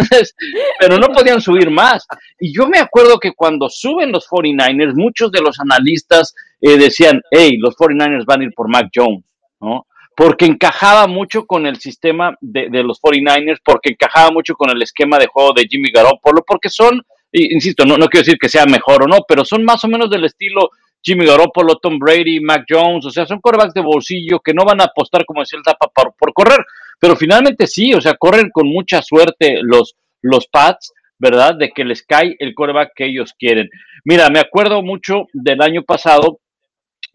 [0.79, 2.07] pero no podían subir más.
[2.39, 7.21] Y yo me acuerdo que cuando suben los 49ers, muchos de los analistas eh, decían,
[7.31, 9.25] hey, los 49ers van a ir por Mac Jones,
[9.61, 9.87] ¿no?
[10.17, 15.19] Porque encajaba mucho con el sistema de, los 49ers, porque encajaba mucho con el esquema
[15.19, 19.03] de juego de Jimmy Garoppolo, porque son, insisto, no, no quiero decir que sea mejor
[19.03, 20.71] o no, pero son más o menos del estilo
[21.07, 24.81] Jimmy Garoppolo, Tom Brady, Mac Jones, o sea, son quarterbacks de bolsillo que no van
[24.81, 26.59] a apostar, como decía el Tapa, por correr.
[26.99, 31.55] Pero finalmente sí, o sea, corren con mucha suerte los, los Pats, ¿verdad?
[31.57, 33.69] De que les cae el coreback que ellos quieren.
[34.05, 36.41] Mira, me acuerdo mucho del año pasado,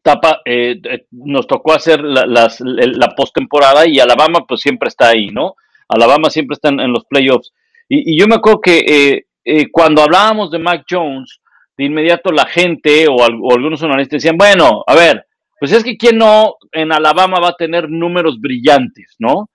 [0.03, 5.09] Tapa, eh, eh, nos tocó hacer la, las, la postemporada y Alabama pues siempre está
[5.09, 5.55] ahí, ¿no?
[5.87, 7.51] Alabama siempre está en, los playoffs.
[7.89, 11.40] Y, yo me acuerdo que eh, cuando hablábamos de Mac Jones,
[11.81, 15.25] de inmediato la gente o, algunos analistas decían, bueno, a ver,
[15.59, 19.49] pues es que quién no en Alabama va a tener números brillantes, ¿no?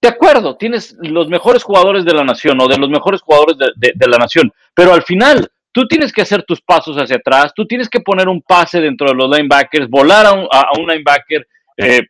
[0.00, 4.06] De acuerdo, tienes los mejores jugadores de la nación o de los mejores jugadores de,
[4.06, 7.88] la nación, pero al final tú tienes que hacer tus pasos hacia atrás, tú tienes
[7.88, 11.46] que poner un pase dentro de los linebackers, volar a un, a, un linebacker,
[11.78, 12.02] eh,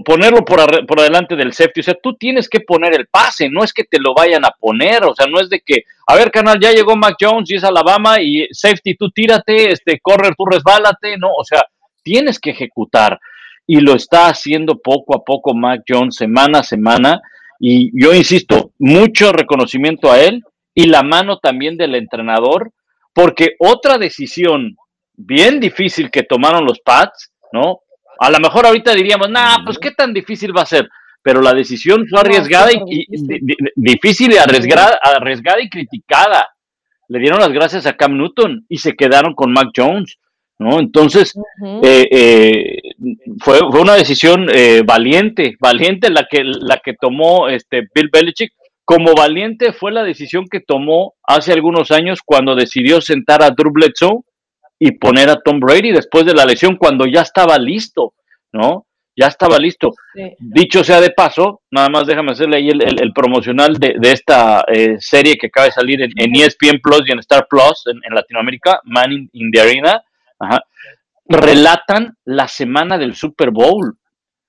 [0.00, 3.64] ponerlo por, por adelante del safety, o sea, tú tienes que poner el pase, no
[3.64, 6.30] es que te lo vayan a poner, o sea, no es de que, a ver,
[6.30, 10.46] canal, ya llegó Mac Jones y es Alabama y safety, tú tírate, este, correr, tú
[10.46, 11.62] resbálate, no, o sea,
[12.02, 13.18] tienes que ejecutar
[13.66, 17.20] y lo está haciendo poco a poco Mac Jones semana a semana.
[17.60, 20.42] Y yo insisto, mucho reconocimiento a él
[20.74, 22.72] y la mano también del entrenador,
[23.12, 24.76] porque otra decisión
[25.14, 27.80] bien difícil que tomaron los Pats, ¿no?
[28.18, 30.88] A lo mejor ahorita diríamos, nah, pues qué tan difícil va a ser,
[31.22, 33.06] pero la decisión fue arriesgada y,
[33.76, 34.32] difícil.
[34.32, 36.48] y arriesgada, arriesgada y criticada.
[37.08, 40.18] Le dieron las gracias a Cam Newton y se quedaron con Mac Jones,
[40.58, 40.78] ¿no?
[40.78, 41.34] Entonces,
[41.82, 42.78] eh, eh,
[43.40, 48.52] fue, fue, una decisión eh, valiente, valiente la que, la que tomó este Bill Belichick,
[48.84, 53.72] como valiente fue la decisión que tomó hace algunos años cuando decidió sentar a Drew
[53.72, 54.22] Bledsoe
[54.84, 58.14] y poner a Tom Brady después de la lesión cuando ya estaba listo,
[58.52, 58.84] ¿no?
[59.14, 59.94] Ya estaba listo.
[60.40, 65.36] Dicho sea de paso, nada más déjame hacerle ahí el, promocional de, esta eh, serie
[65.36, 69.50] que acaba de salir en, ESPN Plus y en Star Plus en, Latinoamérica, Man in,
[69.52, 70.02] the Arena.
[71.28, 73.96] Relatan la semana del Super Bowl.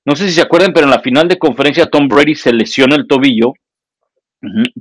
[0.04, 2.96] No sé si se acuerdan, pero en la final de conferencia Tom Brady se lesiona
[2.96, 3.54] el tobillo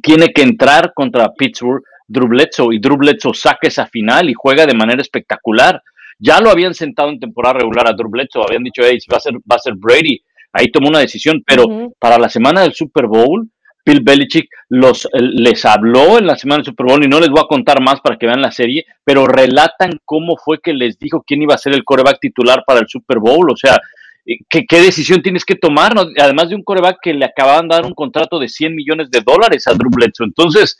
[0.02, 4.66] tiene que entrar contra Pittsburgh Drew Bledsoe y Drew Bledsoe saca esa final y juega
[4.66, 5.82] de manera espectacular.
[6.18, 9.20] Ya lo habían sentado en temporada regular a Drew Bledsoe, habían dicho, hey, va a
[9.20, 10.20] ser, va a ser Brady.
[10.52, 13.48] Ahí tomó una decisión, pero para la semana del Super Bowl,
[13.84, 17.40] Bill Belichick los, les habló en la semana del Super Bowl y no les voy
[17.40, 21.24] a contar más para que vean la serie, pero relatan cómo fue que les dijo
[21.26, 23.50] quién iba a ser el coreback titular para el Super Bowl.
[23.50, 23.80] O sea,
[24.24, 25.94] ¿Qué, ¿qué, decisión tienes que tomar?
[26.16, 29.20] Además de un coreback que le acababan de dar un contrato de 100 millones de
[29.20, 30.26] dólares a Drew Bledsoe.
[30.26, 30.78] Entonces,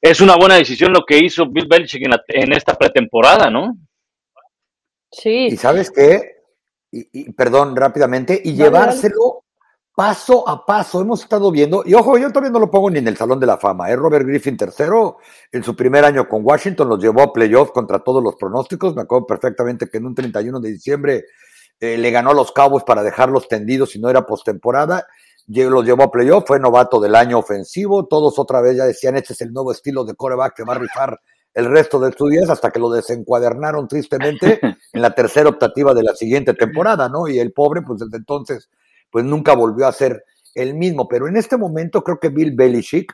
[0.00, 3.76] es una buena decisión lo que hizo Bill Belichick en, esta pretemporada, ¿no?
[5.10, 5.46] Sí.
[5.46, 6.36] ¿Y sabes qué?
[6.90, 9.44] Y, perdón, rápidamente, y llevárselo
[9.94, 11.00] paso a paso.
[11.00, 13.46] Hemos estado viendo, y ojo, yo todavía no lo pongo ni en el Salón de
[13.46, 13.96] la Fama, ¿eh?
[13.96, 15.18] Robert Griffin tercero,
[15.50, 18.94] en su primer año con Washington, los llevó a playoff contra todos los pronósticos.
[18.94, 21.24] Me acuerdo perfectamente que en un 31 de diciembre
[21.80, 25.06] eh, le ganó a los Cowboys para dejarlos tendidos si no era postemporada,
[25.48, 29.32] los llevó a playoff, fue novato del año ofensivo, todos otra vez ya decían, este
[29.32, 31.18] es el nuevo estilo de coreback que va a rifar
[31.54, 34.60] el resto de sus días hasta que lo desencuadernaron tristemente
[34.92, 37.26] en la tercera optativa de la siguiente temporada, ¿no?
[37.26, 38.70] Y el pobre, pues desde entonces,
[39.10, 41.08] pues nunca volvió a ser el mismo.
[41.08, 43.12] Pero en este momento creo que Bill Belichick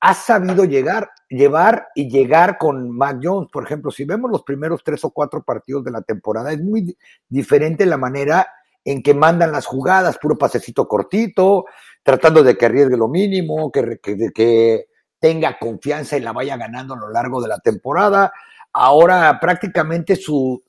[0.00, 3.50] ha sabido llegar, llevar y llegar con Mac Jones.
[3.52, 6.96] Por ejemplo, si vemos los primeros tres o cuatro partidos de la temporada, es muy
[7.28, 8.48] diferente la manera
[8.86, 11.64] en que mandan las jugadas, puro pasecito cortito,
[12.04, 14.86] tratando de que arriesgue lo mínimo, que, que
[15.18, 18.32] tenga confianza y la vaya ganando a lo largo de la temporada.
[18.72, 20.62] Ahora prácticamente sus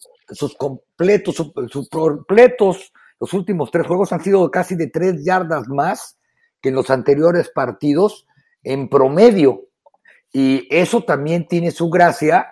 [0.58, 1.36] completos,
[1.70, 6.18] sus completos, los últimos tres juegos han sido casi de tres yardas más
[6.60, 8.26] que en los anteriores partidos
[8.64, 9.68] en promedio.
[10.34, 12.48] Y eso también tiene su gracia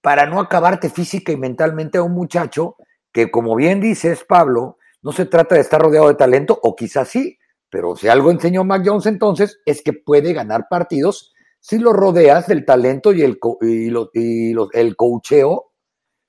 [0.00, 2.76] para no acabarte física y mentalmente a un muchacho
[3.12, 7.08] que, como bien dices, Pablo, no se trata de estar rodeado de talento, o quizás
[7.08, 7.38] sí,
[7.70, 12.46] pero si algo enseñó Mac Jones entonces es que puede ganar partidos si lo rodeas
[12.46, 15.72] del talento y el, y, el cocheo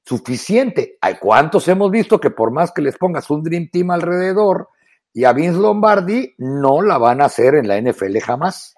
[0.06, 0.98] suficiente.
[1.02, 4.70] Hay cuántos hemos visto que por más que les pongas un Dream Team alrededor
[5.14, 8.76] y a Vince Lombardi, no la van a hacer en la NFL jamás.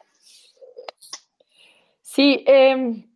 [2.02, 3.08] Sí, em,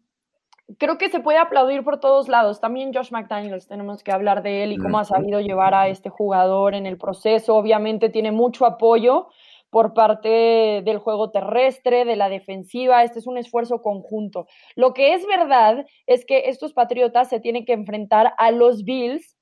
[0.78, 2.60] creo que se puede aplaudir por todos lados.
[2.60, 6.10] También Josh McDaniels, tenemos que hablar de él y cómo ha sabido llevar a este
[6.10, 7.56] jugador en el proceso.
[7.56, 9.28] Obviamente tiene mucho apoyo
[9.70, 13.04] por parte del juego terrestre, de la defensiva.
[13.04, 14.48] Este es un esfuerzo conjunto.
[14.76, 19.37] Lo que es verdad es que estos Patriotas se tienen que enfrentar a los Bills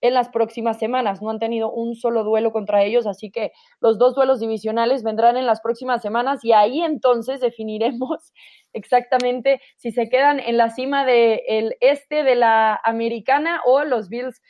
[0.00, 1.22] en las próximas semanas.
[1.22, 5.36] No han tenido un solo duelo contra ellos, así que los dos duelos divisionales vendrán
[5.36, 8.32] en las próximas semanas y ahí entonces definiremos
[8.72, 14.42] exactamente si se quedan en la cima del este de la americana o los Bills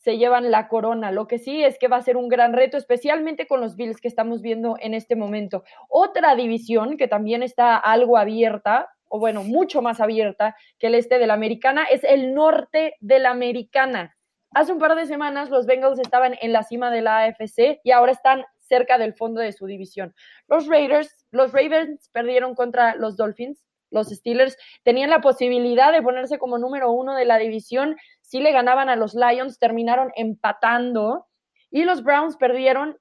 [0.00, 1.12] se llevan la corona.
[1.12, 4.00] Lo que sí es que va a ser un gran reto, especialmente con los Bills
[4.00, 5.62] que estamos viendo en este momento.
[5.88, 11.18] Otra división que también está algo abierta, o bueno, mucho más abierta que el este
[11.18, 14.16] de la americana, es el norte de la americana.
[14.52, 17.92] Hace un par de semanas los Bengals estaban en la cima de la AFC y
[17.92, 20.14] ahora están cerca del fondo de su división.
[20.48, 23.64] Los Raiders, los Ravens perdieron contra los Dolphins.
[23.90, 28.52] Los Steelers tenían la posibilidad de ponerse como número uno de la división si le
[28.52, 31.26] ganaban a los Lions, terminaron empatando
[31.70, 32.98] y los Browns perdieron,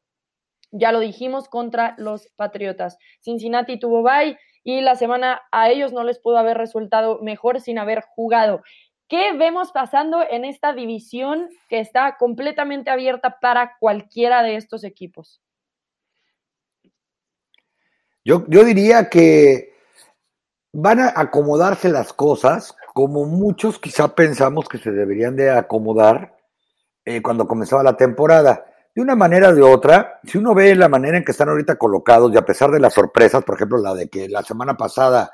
[0.72, 2.98] ya lo dijimos, contra los Patriotas.
[3.22, 7.78] Cincinnati tuvo bye y la semana a ellos no les pudo haber resultado mejor sin
[7.78, 8.62] haber jugado.
[9.10, 15.42] ¿Qué vemos pasando en esta división que está completamente abierta para cualquiera de estos equipos?
[18.24, 19.74] Yo, yo diría que
[20.72, 26.36] van a acomodarse las cosas como muchos quizá pensamos que se deberían de acomodar
[27.06, 28.66] eh, cuando comenzaba la temporada.
[28.94, 31.78] De una manera o de otra, si uno ve la manera en que están ahorita
[31.78, 35.32] colocados y a pesar de las sorpresas, por ejemplo, la de que la semana pasada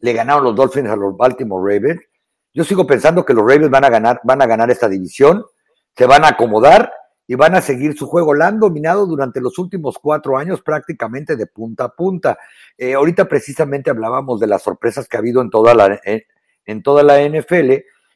[0.00, 2.00] le ganaron los Dolphins a los Baltimore Ravens.
[2.54, 5.44] Yo sigo pensando que los Ravens van a ganar, van a ganar esta división,
[5.96, 6.92] se van a acomodar
[7.26, 8.34] y van a seguir su juego.
[8.34, 12.38] La han dominado durante los últimos cuatro años prácticamente de punta a punta.
[12.76, 17.02] Eh, ahorita precisamente hablábamos de las sorpresas que ha habido en toda la, en, toda
[17.02, 17.72] la NFL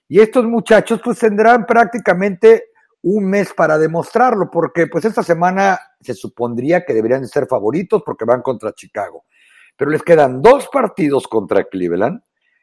[0.09, 2.65] y estos muchachos pues tendrán prácticamente
[3.03, 8.25] un mes para demostrarlo, porque pues esta semana se supondría que deberían ser favoritos porque
[8.25, 9.25] van contra Chicago.
[9.77, 12.23] Pero les quedan dos partidos contra Cleveland,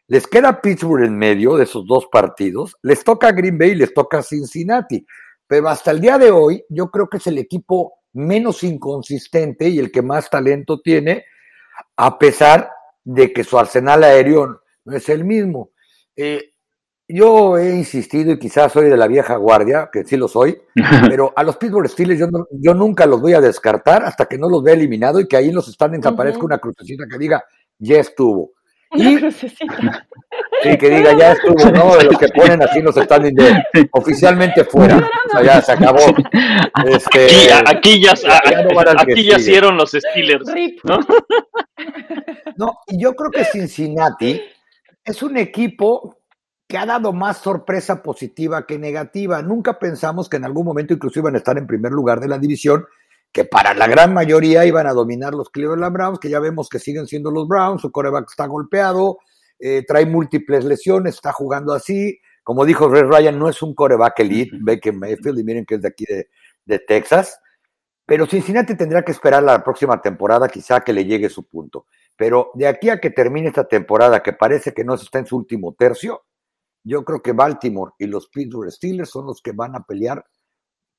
[0.10, 3.93] les queda Pittsburgh en medio de esos dos partidos, les toca Green Bay y les
[3.93, 5.06] toca Cincinnati.
[5.45, 9.78] Pero hasta el día de hoy, yo creo que es el equipo menos inconsistente y
[9.78, 11.26] el que más talento tiene,
[11.95, 12.72] a pesar
[13.04, 15.69] de que su arsenal aéreo no es el mismo.
[16.15, 16.54] Eh,
[17.08, 20.60] yo he insistido y quizás soy de la vieja guardia, que sí lo soy,
[21.08, 24.50] pero a los Pittsburgh Steelers yo, yo nunca los voy a descartar hasta que no
[24.50, 27.43] los vea eliminado y que ahí en los standings aparezca una crucecita que diga,
[27.78, 28.54] ya estuvo.
[30.63, 31.95] Y, que diga, ya estuvo, ¿no?
[31.95, 34.97] De los que ponen así los están de, oficialmente fuera.
[34.97, 35.99] O sea, ya se acabó.
[36.86, 38.13] Este, aquí, ya,
[38.97, 40.49] aquí ya hicieron los Steelers.
[40.84, 40.99] ¿no?
[42.58, 44.41] no, yo creo que Cincinnati
[45.04, 46.17] es un equipo
[46.67, 49.41] que ha dado más sorpresa positiva que negativa.
[49.41, 52.38] Nunca pensamos que en algún momento incluso iban a estar en primer lugar de la
[52.38, 52.86] división,
[53.31, 56.79] que para la gran mayoría iban a dominar los Cleveland Browns, que ya vemos que
[56.79, 59.19] siguen siendo los Browns, su coreback está golpeado,
[59.59, 62.19] eh, trae múltiples lesiones, está jugando así.
[62.43, 65.81] Como dijo Red Ryan, no es un coreback elite, Baker Mayfield, y miren que es
[65.81, 66.29] de aquí de,
[66.65, 67.39] de Texas.
[68.05, 71.85] Pero Cincinnati tendrá que esperar la próxima temporada, quizá que le llegue su punto.
[72.15, 75.37] Pero de aquí a que termine esta temporada, que parece que no está en su
[75.37, 76.23] último tercio,
[76.83, 80.25] yo creo que Baltimore y los Pittsburgh Steelers son los que van a pelear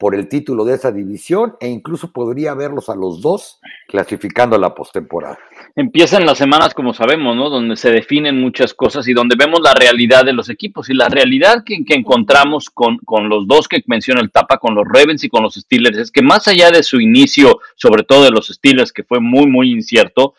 [0.00, 4.58] por el título de esa división e incluso podría verlos a los dos clasificando a
[4.58, 5.38] la postemporada.
[5.76, 7.50] Empiezan las semanas, como sabemos, ¿no?
[7.50, 10.88] Donde se definen muchas cosas y donde vemos la realidad de los equipos.
[10.88, 14.86] Y la realidad que, encontramos con, con, los dos que menciona el Tapa, con los
[14.88, 18.30] Ravens y con los Steelers, es que más allá de su inicio, sobre todo de
[18.30, 20.32] los Steelers, que fue muy, muy incierto,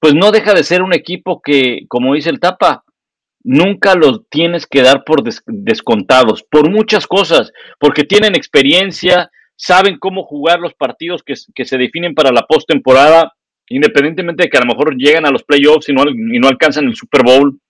[0.00, 2.82] pues no deja de ser un equipo que, como dice el Tapa,
[3.44, 10.24] nunca los tienes que dar por descontados, por muchas cosas, porque tienen experiencia, saben cómo
[10.24, 13.32] jugar los partidos que, se definen para la postemporada,
[13.68, 16.86] independientemente de que a lo mejor llegan a los playoffs y no, y no alcanzan
[16.86, 17.60] el Super Bowl,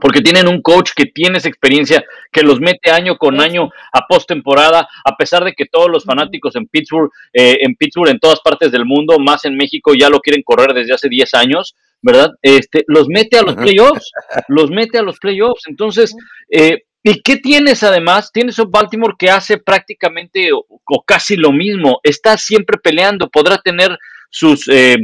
[0.00, 4.06] porque tienen un coach que tiene esa experiencia, que los mete año con año a
[4.08, 8.40] postemporada, a pesar de que todos los fanáticos en Pittsburgh, eh, en Pittsburgh, en todas
[8.40, 12.30] partes del mundo, más en México, ya lo quieren correr desde hace 10 años, ¿verdad?
[12.42, 14.10] Este, los mete a los playoffs,
[14.48, 15.62] los mete a los playoffs.
[15.68, 16.14] Entonces,
[16.50, 18.30] eh, ¿y qué tienes además?
[18.32, 23.96] Tienes un Baltimore que hace prácticamente o, casi lo mismo, está siempre peleando, podrá tener
[24.30, 24.96] sus, eh,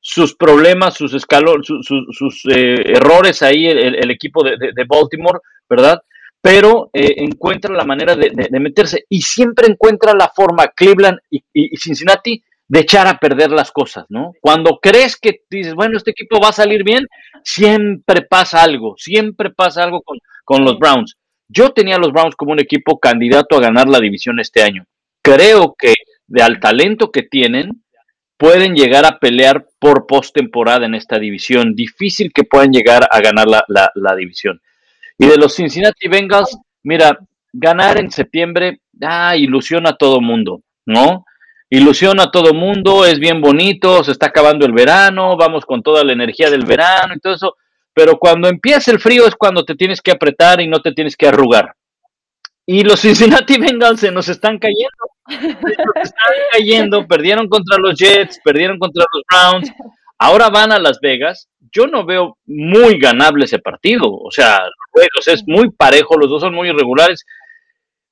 [0.00, 6.00] sus problemas, sus, escalones, sus eh, errores ahí el, equipo de, Baltimore, ¿verdad?
[6.40, 12.80] Pero encuentra la manera de, meterse y siempre encuentra la forma, Cleveland y Cincinnati, de
[12.80, 14.32] echar a perder las cosas, ¿no?
[14.40, 17.06] Cuando crees que dices, bueno, este equipo va a salir bien,
[17.42, 21.16] siempre pasa algo, siempre pasa algo con, los Browns.
[21.48, 24.86] Yo tenía a los Browns como un equipo candidato a ganar la división este año.
[25.22, 25.94] Creo que
[26.26, 27.82] de al talento que tienen,
[28.36, 31.74] pueden llegar a pelear por postemporada en esta división.
[31.74, 34.60] Difícil que puedan llegar a ganar la, la, la división.
[35.18, 37.18] Y de los Cincinnati Bengals, mira,
[37.52, 41.24] ganar en septiembre, ah, ilusiona a todo mundo, ¿no?
[41.70, 46.04] Ilusiona a todo mundo, es bien bonito, se está acabando el verano, vamos con toda
[46.04, 47.56] la energía del verano y todo eso,
[47.92, 51.16] pero cuando empieza el frío es cuando te tienes que apretar y no te tienes
[51.16, 51.74] que arrugar.
[52.66, 55.50] Y los Cincinnati Bengals se nos están cayendo,
[55.96, 59.72] están cayendo, perdieron contra los Jets, perdieron contra los Browns,
[60.18, 61.48] ahora van a Las Vegas.
[61.72, 64.60] Yo no veo muy ganable ese partido, o sea,
[65.16, 67.24] los es muy parejo, los dos son muy irregulares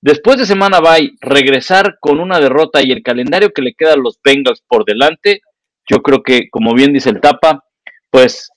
[0.02, 3.96] Después de semana bye, regresar con una derrota y el calendario que le queda a
[3.96, 5.42] los Bengals por delante,
[5.88, 7.64] yo creo que, como bien dice el Tapa,
[8.10, 8.50] pues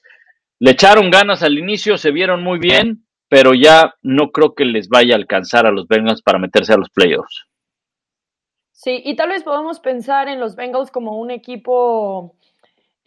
[0.60, 4.90] le echaron ganas al inicio, se vieron muy bien, pero ya no creo que les
[4.90, 7.46] vaya a alcanzar a los Bengals para meterse a los playoffs.
[8.72, 12.36] Sí, y tal vez podamos pensar en los Bengals como un equipo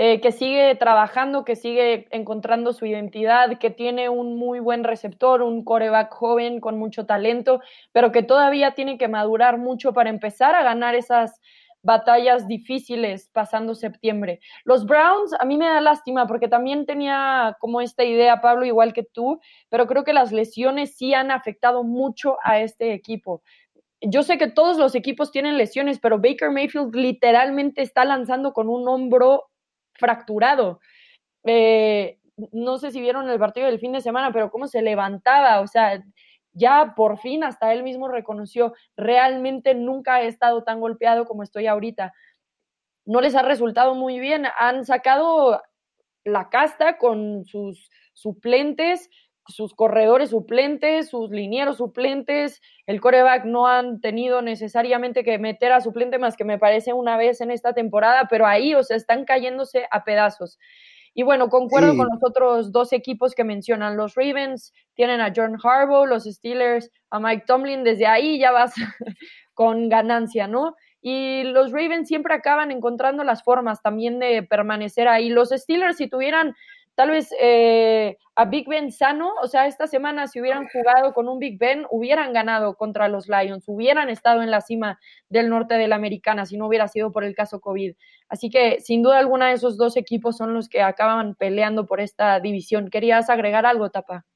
[0.00, 5.42] eh, que sigue trabajando, que sigue encontrando su identidad, que tiene un muy buen receptor,
[5.42, 10.54] un coreback joven con mucho talento, pero que todavía tiene que madurar mucho para empezar
[10.54, 11.40] a ganar esas
[11.82, 14.38] batallas difíciles pasando septiembre.
[14.64, 18.92] Los Browns, a mí me da lástima porque también tenía como esta idea, Pablo, igual
[18.92, 23.42] que tú, pero creo que las lesiones sí han afectado mucho a este equipo
[24.00, 28.68] yo sé que todos los equipos tienen lesiones, pero Baker Mayfield literalmente está lanzando con
[28.68, 29.47] un hombro
[29.98, 30.80] fracturado.
[31.44, 32.18] Eh,
[32.52, 35.66] no sé si vieron el partido del fin de semana, pero cómo se levantaba, o
[35.66, 36.02] sea,
[36.52, 41.66] ya por fin hasta él mismo reconoció, realmente nunca he estado tan golpeado como estoy
[41.66, 42.14] ahorita.
[43.04, 45.62] No les ha resultado muy bien, han sacado
[46.24, 49.08] la casta con sus suplentes,
[49.48, 55.80] sus corredores suplentes, sus linieros suplentes, el coreback no han tenido necesariamente que meter a
[55.80, 59.24] suplente más que me parece una vez en esta temporada, pero ahí, o sea, están
[59.24, 60.58] cayéndose a pedazos.
[61.14, 63.96] Y bueno, concuerdo con los otros dos equipos que mencionan.
[63.96, 67.82] Los Ravens tienen a John Harbaugh, los Steelers a Mike Tomlin.
[67.82, 68.74] Desde ahí ya vas
[69.54, 70.76] con ganancia, ¿no?
[71.00, 75.28] Y los Ravens siempre acaban encontrando las formas también de permanecer ahí.
[75.28, 76.54] Los Steelers, si tuvieran
[76.98, 81.28] tal vez eh, a Big Ben sano, o sea, esta semana si hubieran jugado con
[81.28, 85.74] un Big Ben, hubieran ganado contra los Lions, hubieran estado en la cima del norte
[85.74, 87.94] de la americana si no hubiera sido por el caso COVID.
[88.28, 92.40] Así que sin duda alguna esos dos equipos son los que acaban peleando por esta
[92.40, 92.90] división.
[92.90, 94.26] ¿Querías agregar algo, Tapa?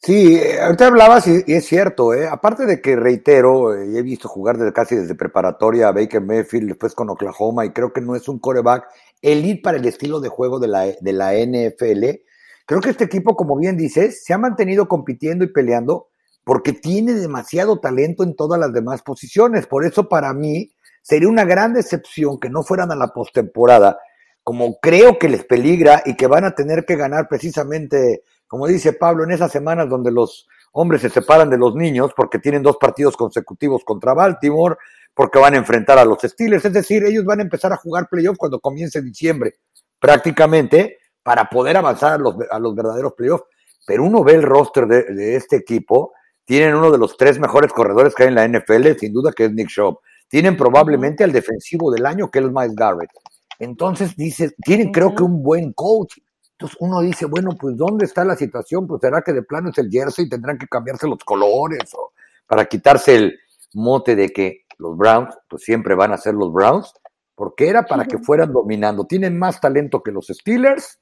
[0.00, 2.28] Sí, eh, ahorita hablabas y, es cierto, ¿eh?
[2.28, 6.68] aparte de que reitero, eh, he visto jugar desde casi desde preparatoria a Baker Mayfield,
[6.68, 8.86] después con Oklahoma, y creo que no es un coreback
[9.22, 12.22] elite para el estilo de juego de la, de la NFL.
[12.64, 16.08] Creo que este equipo, como bien dices, se ha mantenido compitiendo y peleando
[16.44, 19.66] porque tiene demasiado talento en todas las demás posiciones.
[19.66, 20.70] Por eso, para mí,
[21.02, 23.98] sería una gran decepción que no fueran a la postemporada,
[24.44, 28.94] como creo que les peligra y que van a tener que ganar precisamente como dice
[28.94, 32.76] Pablo, en esas semanas donde los hombres se separan de los niños porque tienen dos
[32.78, 34.76] partidos consecutivos contra Baltimore,
[35.14, 38.08] porque van a enfrentar a los Steelers, es decir, ellos van a empezar a jugar
[38.08, 39.56] playoffs cuando comience diciembre,
[39.98, 43.44] prácticamente, para poder avanzar a los, a los verdaderos playoffs.
[43.86, 46.12] Pero uno ve el roster de, este equipo,
[46.44, 49.46] tienen uno de los tres mejores corredores que hay en la NFL, sin duda que
[49.46, 49.98] es Nick Shaw.
[50.28, 53.10] Tienen probablemente al defensivo del año, que es Miles Garrett.
[53.58, 56.18] Entonces, dice, tienen creo que un buen coach.
[56.58, 58.88] Entonces uno dice, bueno, pues ¿dónde está la situación?
[58.88, 62.12] Pues será que de plano es el jersey y tendrán que cambiarse los colores o
[62.48, 63.38] para quitarse el
[63.74, 66.92] mote de que los Browns, pues siempre van a ser los Browns,
[67.36, 69.06] porque era para que fueran dominando.
[69.06, 70.98] Tienen más talento que los Steelers,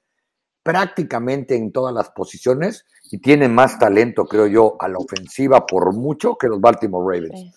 [0.63, 5.95] prácticamente en todas las posiciones, y tienen más talento, creo yo, a la ofensiva por
[5.95, 7.55] mucho que los Baltimore Ravens.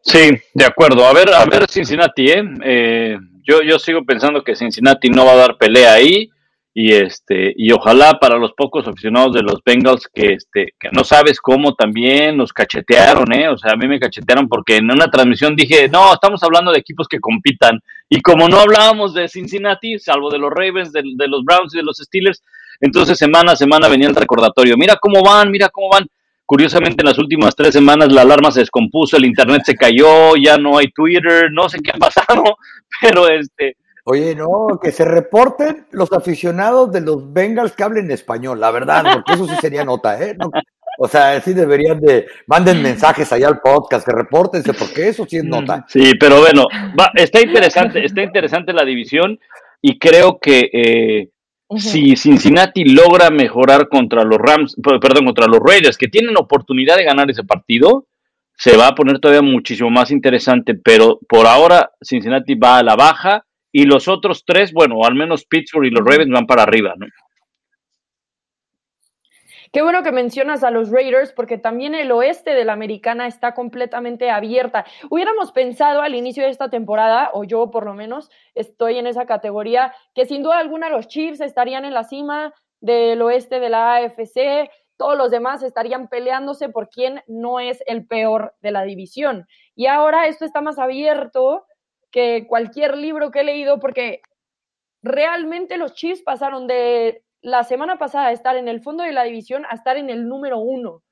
[0.00, 1.06] Sí, de acuerdo.
[1.06, 2.42] A ver, a ver Cincinnati, ¿eh?
[2.64, 6.32] eh yo, yo sigo pensando que Cincinnati no va a dar pelea ahí
[6.78, 11.04] y este y ojalá para los pocos aficionados de los Bengals que este que no
[11.04, 15.10] sabes cómo también nos cachetearon eh o sea a mí me cachetearon porque en una
[15.10, 19.98] transmisión dije no estamos hablando de equipos que compitan y como no hablábamos de Cincinnati
[19.98, 22.42] salvo de los Ravens de, los Browns y de los Steelers
[22.82, 24.76] entonces semana a semana venía el recordatorio.
[24.76, 26.06] Mira cómo van mira cómo van
[26.44, 30.58] curiosamente en las últimas tres semanas la alarma se descompuso el internet se cayó ya
[30.58, 32.58] no hay Twitter no sé qué ha pasado
[33.00, 33.78] pero este
[34.08, 39.02] Oye, no, que se reporten los aficionados de los Bengals que hablen español, la verdad,
[39.12, 40.36] porque eso sí sería nota, ¿eh?
[41.00, 45.38] o sea, sí deberían de, manden mensajes allá al podcast, que repórtense, porque eso sí
[45.38, 45.84] es nota.
[45.88, 49.40] Sí, pero bueno, va, está interesante, está interesante la división
[49.82, 51.30] y creo que eh,
[51.76, 57.02] si Cincinnati logra mejorar contra los Rams, perdón, contra los Raiders, que tienen oportunidad de
[57.02, 58.06] ganar ese partido,
[58.56, 62.94] se va a poner todavía muchísimo más interesante, pero por ahora Cincinnati va a la
[62.94, 63.42] baja
[63.76, 67.04] y los otros tres, bueno, al menos Pittsburgh y los Ravens van para arriba, ¿no?
[69.70, 73.52] Qué bueno que mencionas a los Raiders porque también el oeste de la americana está
[73.52, 74.86] completamente abierta.
[75.10, 79.26] Hubiéramos pensado al inicio de esta temporada, o yo por lo menos estoy en esa
[79.26, 83.96] categoría, que sin duda alguna los Chiefs estarían en la cima del oeste de la
[83.96, 89.46] AFC, todos los demás estarían peleándose por quién no es el peor de la división.
[89.74, 91.66] Y ahora esto está más abierto
[92.16, 94.22] que cualquier libro que he leído, porque
[95.02, 99.24] realmente los Chiefs pasaron de la semana pasada de estar en el fondo de la
[99.24, 101.02] división a estar en el número uno.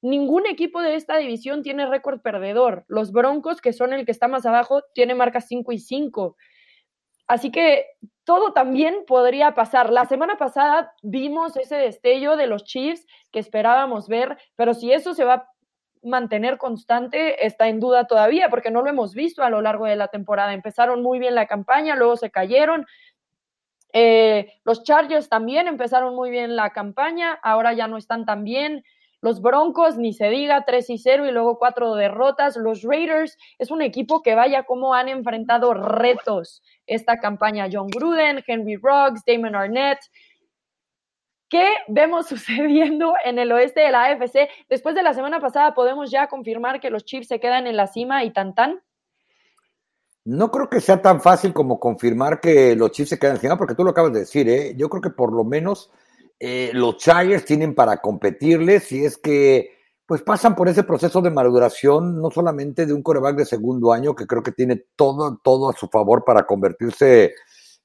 [0.00, 2.84] Ningún equipo de esta división tiene récord perdedor.
[2.86, 6.36] Los Broncos, que son el que está más abajo, tiene marca 5 y 5.
[7.26, 7.86] Así que
[8.22, 9.90] todo también podría pasar.
[9.90, 15.14] La semana pasada vimos ese destello de los Chiefs que esperábamos ver, pero si eso
[15.14, 15.48] se va
[16.02, 19.96] mantener constante está en duda todavía, porque no lo hemos visto a lo largo de
[19.96, 20.52] la temporada.
[20.52, 22.86] Empezaron muy bien la campaña, luego se cayeron.
[23.92, 28.84] Eh, los Chargers también empezaron muy bien la campaña, ahora ya no están tan bien.
[29.20, 32.56] Los Broncos, ni se diga, 3 y 0 y luego cuatro derrotas.
[32.56, 37.68] Los Raiders es un equipo que vaya como han enfrentado retos esta campaña.
[37.70, 40.00] John Gruden, Henry Ruggs, Damon Arnett,
[41.52, 44.48] ¿Qué vemos sucediendo en el oeste de la AFC?
[44.70, 47.88] Después de la semana pasada, ¿podemos ya confirmar que los Chiefs se quedan en la
[47.88, 48.80] cima y tan tan?
[50.24, 53.74] No creo que sea tan fácil como confirmar que los Chiefs se quedan encima, porque
[53.74, 54.74] tú lo acabas de decir, ¿eh?
[54.78, 55.90] Yo creo que por lo menos
[56.40, 59.76] eh, los Chargers tienen para competirles si es que
[60.06, 64.14] pues pasan por ese proceso de maduración, no solamente de un coreback de segundo año,
[64.14, 67.34] que creo que tiene todo, todo a su favor para convertirse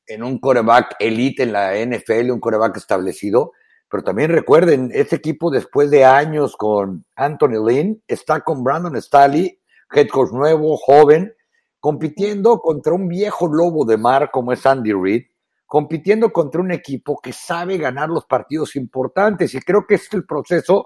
[0.07, 3.51] en un coreback elite en la NFL, un coreback establecido,
[3.89, 9.59] pero también recuerden, este equipo después de años con Anthony Lynn, está con Brandon Staley,
[9.91, 11.33] head coach nuevo, joven,
[11.79, 15.23] compitiendo contra un viejo lobo de mar como es Andy Reid,
[15.65, 19.53] compitiendo contra un equipo que sabe ganar los partidos importantes.
[19.53, 20.85] Y creo que es el proceso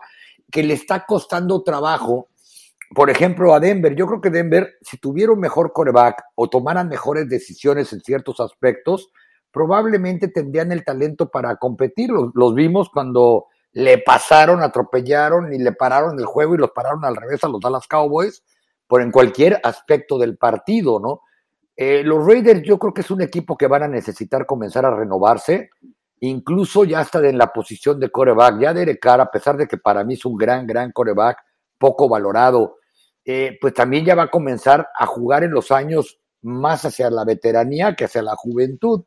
[0.52, 2.30] que le está costando trabajo,
[2.93, 3.95] por ejemplo, a Denver.
[3.95, 8.39] Yo creo que Denver, si tuviera un mejor coreback o tomaran mejores decisiones en ciertos
[8.39, 9.10] aspectos,
[9.52, 12.10] probablemente tendrían el talento para competir.
[12.10, 17.16] Los, vimos cuando le pasaron, atropellaron y le pararon el juego y los pararon al
[17.16, 18.43] revés a los Dallas Cowboys
[18.88, 21.22] por en cualquier aspecto del partido, ¿no?
[21.78, 24.93] Eh, los Raiders yo creo que es un equipo que van a necesitar comenzar a
[24.93, 25.70] renovarse,
[26.20, 29.78] incluso ya está en la posición de coreback, ya Derek Carr, a pesar de que
[29.78, 31.38] para mí es un gran, gran coreback,
[31.78, 32.78] poco valorado,
[33.24, 37.24] eh, pues también ya va a comenzar a jugar en los años más hacia la
[37.24, 39.04] veteranía que hacia la juventud.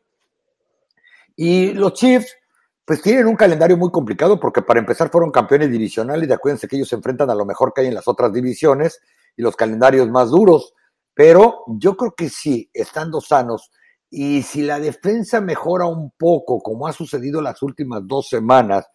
[1.37, 2.37] Y los Chiefs,
[2.85, 6.77] pues tienen un calendario muy complicado porque para empezar fueron campeones divisionales y acuérdense que
[6.77, 9.01] ellos se enfrentan a lo mejor que hay en las otras divisiones
[9.37, 10.75] y los calendarios más duros.
[11.15, 13.71] Pero yo creo que sí, estando sanos
[14.17, 18.87] y si la defensa mejora un poco, como ha sucedido las últimas dos semanas,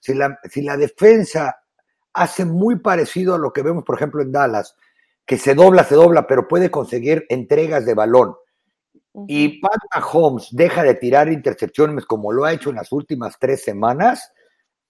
[0.00, 1.58] si la, si la defensa
[2.12, 4.76] hace muy parecido a lo que vemos, por ejemplo, en Dallas,
[5.26, 8.36] que se dobla, se dobla, pero puede conseguir entregas de balón
[9.26, 13.64] y Pat Mahomes deja de tirar intercepciones como lo ha hecho en las últimas tres
[13.64, 14.32] semanas,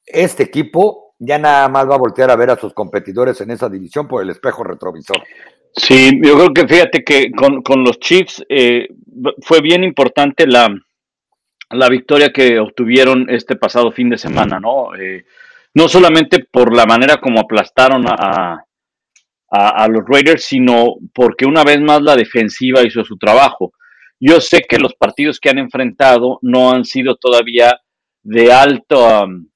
[0.05, 3.69] este equipo ya nada más va a voltear a ver a sus competidores en esa
[3.69, 5.23] división por el espejo retrovisor.
[5.75, 8.89] Sí, yo creo que fíjate que con, los Chiefs eh,
[9.43, 10.69] fue bien importante la,
[11.71, 14.95] la victoria que obtuvieron este pasado fin de semana, ¿no?
[14.95, 15.25] Eh,
[15.75, 18.65] no solamente por la manera como aplastaron a,
[19.51, 23.73] a, los Raiders, sino porque una vez más la defensiva hizo su trabajo.
[24.21, 27.81] Yo sé que los partidos que han enfrentado no han sido todavía
[28.23, 29.49] de alto, um,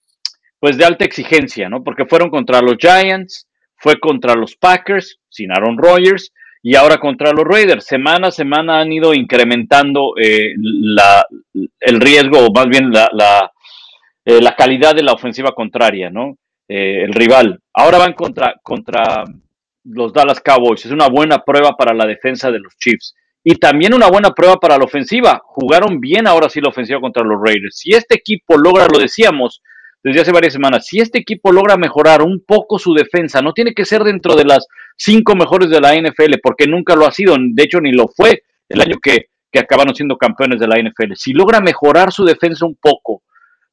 [0.61, 1.83] pues de alta exigencia, ¿no?
[1.83, 6.33] Porque fueron contra los Giants, fue contra los Packers, sin Aaron Rodgers,
[6.63, 7.85] y ahora contra los Raiders.
[7.85, 11.27] Semana a semana han ido incrementando eh, la,
[11.81, 13.51] el riesgo, o más bien la, la,
[14.25, 16.37] eh, la, calidad de la ofensiva contraria, ¿no?
[16.69, 17.61] Eh, el rival.
[17.75, 19.25] Ahora van contra, contra
[19.85, 20.87] los Dallas Cowboys.
[20.87, 23.17] Es una buena prueba para la defensa de los Chiefs.
[23.45, 25.41] Y también una buena prueba para la ofensiva.
[25.45, 27.77] Jugaron bien ahora sí la ofensiva contra los Raiders.
[27.77, 29.63] Si este equipo logra, lo decíamos
[30.05, 33.73] desde hace varias semanas, si este equipo logra mejorar un poco su defensa, no tiene
[33.73, 34.67] que ser dentro de las
[34.97, 38.43] cinco mejores de la NFL, porque nunca lo ha sido, de hecho ni lo fue
[38.69, 41.13] el año que, que acabaron siendo campeones de la NFL.
[41.15, 43.23] Si logra mejorar su defensa un poco,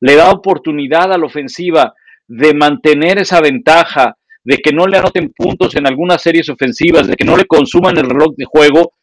[0.01, 1.93] le da oportunidad a la ofensiva
[2.27, 7.15] de mantener esa ventaja, de que no le anoten puntos en algunas series ofensivas, de
[7.15, 8.93] que no le consuman el reloj de juego,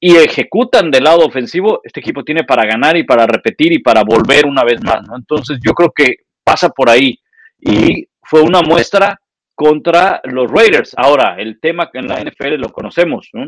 [0.00, 4.02] y ejecutan del lado ofensivo, este equipo tiene para ganar y para repetir y para
[4.02, 5.14] volver una vez más, ¿no?
[5.14, 7.20] Entonces yo creo que pasa por ahí
[7.60, 9.20] y fue una muestra
[9.54, 10.94] contra los Raiders.
[10.96, 13.44] Ahora, el tema que en la NFL lo conocemos, ¿no?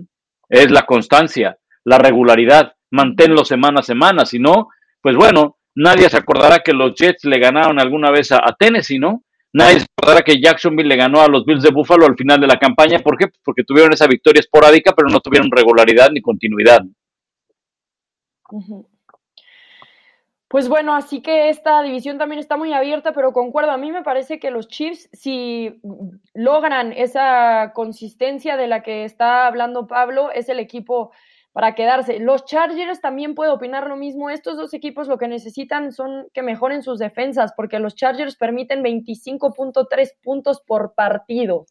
[0.47, 4.69] Es la constancia, la regularidad, manténlo semana a semana, si no,
[5.01, 8.99] pues bueno, nadie se acordará que los Jets le ganaron alguna vez a, a Tennessee,
[8.99, 9.25] ¿no?
[9.55, 12.47] Nadie se acordará que Jacksonville le ganó a los Bills de Buffalo al final de
[12.47, 12.99] la campaña.
[13.01, 13.27] ¿Por qué?
[13.45, 16.81] Porque tuvieron esa victoria esporádica, pero no tuvieron regularidad ni continuidad.
[20.49, 24.03] Pues bueno, así que esta división también está muy abierta, pero concuerdo, a mí me
[24.03, 25.81] parece que los Chiefs, si
[26.35, 31.13] logran esa consistencia de la que está hablando Pablo, es el equipo
[31.53, 32.19] para quedarse.
[32.19, 34.31] Los Chargers también puedo opinar lo mismo.
[34.31, 38.83] Estos dos equipos lo que necesitan son que mejoren sus defensas, porque los Chargers permiten
[38.83, 41.67] 25.3 puntos por partido.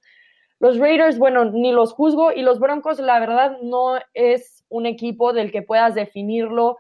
[0.59, 5.33] Los Raiders, bueno, ni los juzgo y los Broncos, la verdad, no es un equipo
[5.33, 6.77] del que puedas definirlo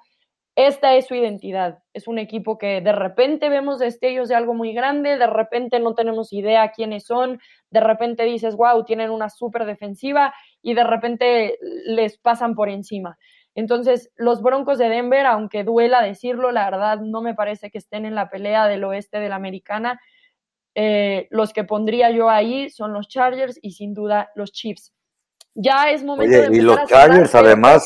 [0.55, 1.79] esta es su identidad.
[1.93, 5.95] Es un equipo que de repente vemos destellos de algo muy grande, de repente no
[5.95, 7.39] tenemos idea quiénes son,
[7.69, 13.17] de repente dices, wow, tienen una súper defensiva y de repente les pasan por encima.
[13.55, 18.05] Entonces, los Broncos de Denver, aunque duela decirlo, la verdad no me parece que estén
[18.05, 19.99] en la pelea del oeste de la americana.
[20.73, 24.93] Eh, los que pondría yo ahí son los Chargers y sin duda los Chiefs.
[25.53, 27.85] Ya es momento de y los Chargers además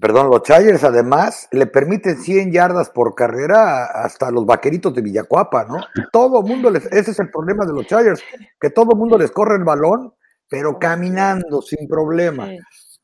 [0.00, 5.66] Perdón, los Chargers además le permiten 100 yardas por carrera hasta los vaqueritos de Villacuapa,
[5.66, 5.80] ¿no?
[6.10, 8.22] Todo mundo les, ese es el problema de los Chargers,
[8.58, 10.14] que todo mundo les corre el balón,
[10.48, 12.48] pero caminando sin problema.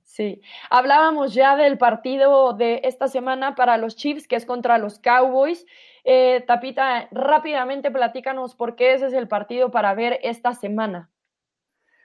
[0.04, 4.98] Sí, hablábamos ya del partido de esta semana para los Chiefs, que es contra los
[4.98, 5.64] Cowboys.
[6.04, 11.10] Eh, Tapita, rápidamente platícanos por qué ese es el partido para ver esta semana.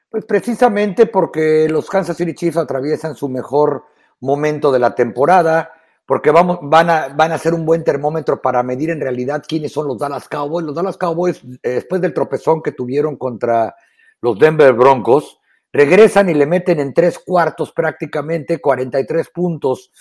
[0.10, 3.86] Pues precisamente porque los Kansas City Chiefs atraviesan su mejor
[4.22, 5.72] momento de la temporada,
[6.06, 9.74] porque vamos, van, a, van a ser un buen termómetro para medir en realidad quiénes
[9.74, 10.66] son los Dallas Cowboys.
[10.66, 13.76] Los Dallas Cowboys, eh, después del tropezón que tuvieron contra
[14.22, 15.40] los Denver Broncos,
[15.72, 19.92] regresan y le meten en tres cuartos prácticamente 43 puntos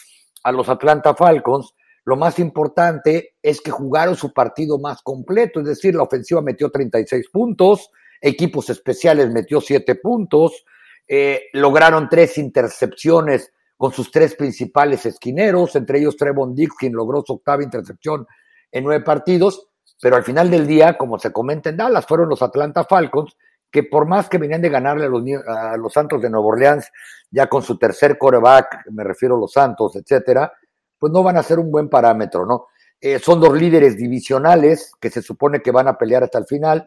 [0.45, 1.75] a los Atlanta Falcons.
[2.05, 6.71] Lo más importante es que jugaron su partido más completo, es decir, la ofensiva metió
[6.71, 7.91] 36 puntos,
[8.21, 10.65] equipos especiales metió 7 puntos,
[11.07, 17.23] eh, lograron tres intercepciones con sus tres principales esquineros, entre ellos Trevon Dix, quien logró
[17.27, 18.27] su octava intercepción
[18.71, 19.69] en nueve partidos,
[20.01, 23.37] pero al final del día, como se comenta en Dallas, fueron los Atlanta Falcons
[23.75, 26.89] que por más que venían de ganarle a los, Santos de Nueva Orleans,
[27.29, 30.53] ya con su tercer coreback, me refiero a los Santos, etcétera,
[30.97, 32.69] pues no van a ser un buen parámetro, ¿no?
[33.01, 36.87] Eh, son dos líderes divisionales que se supone que van a pelear hasta el final.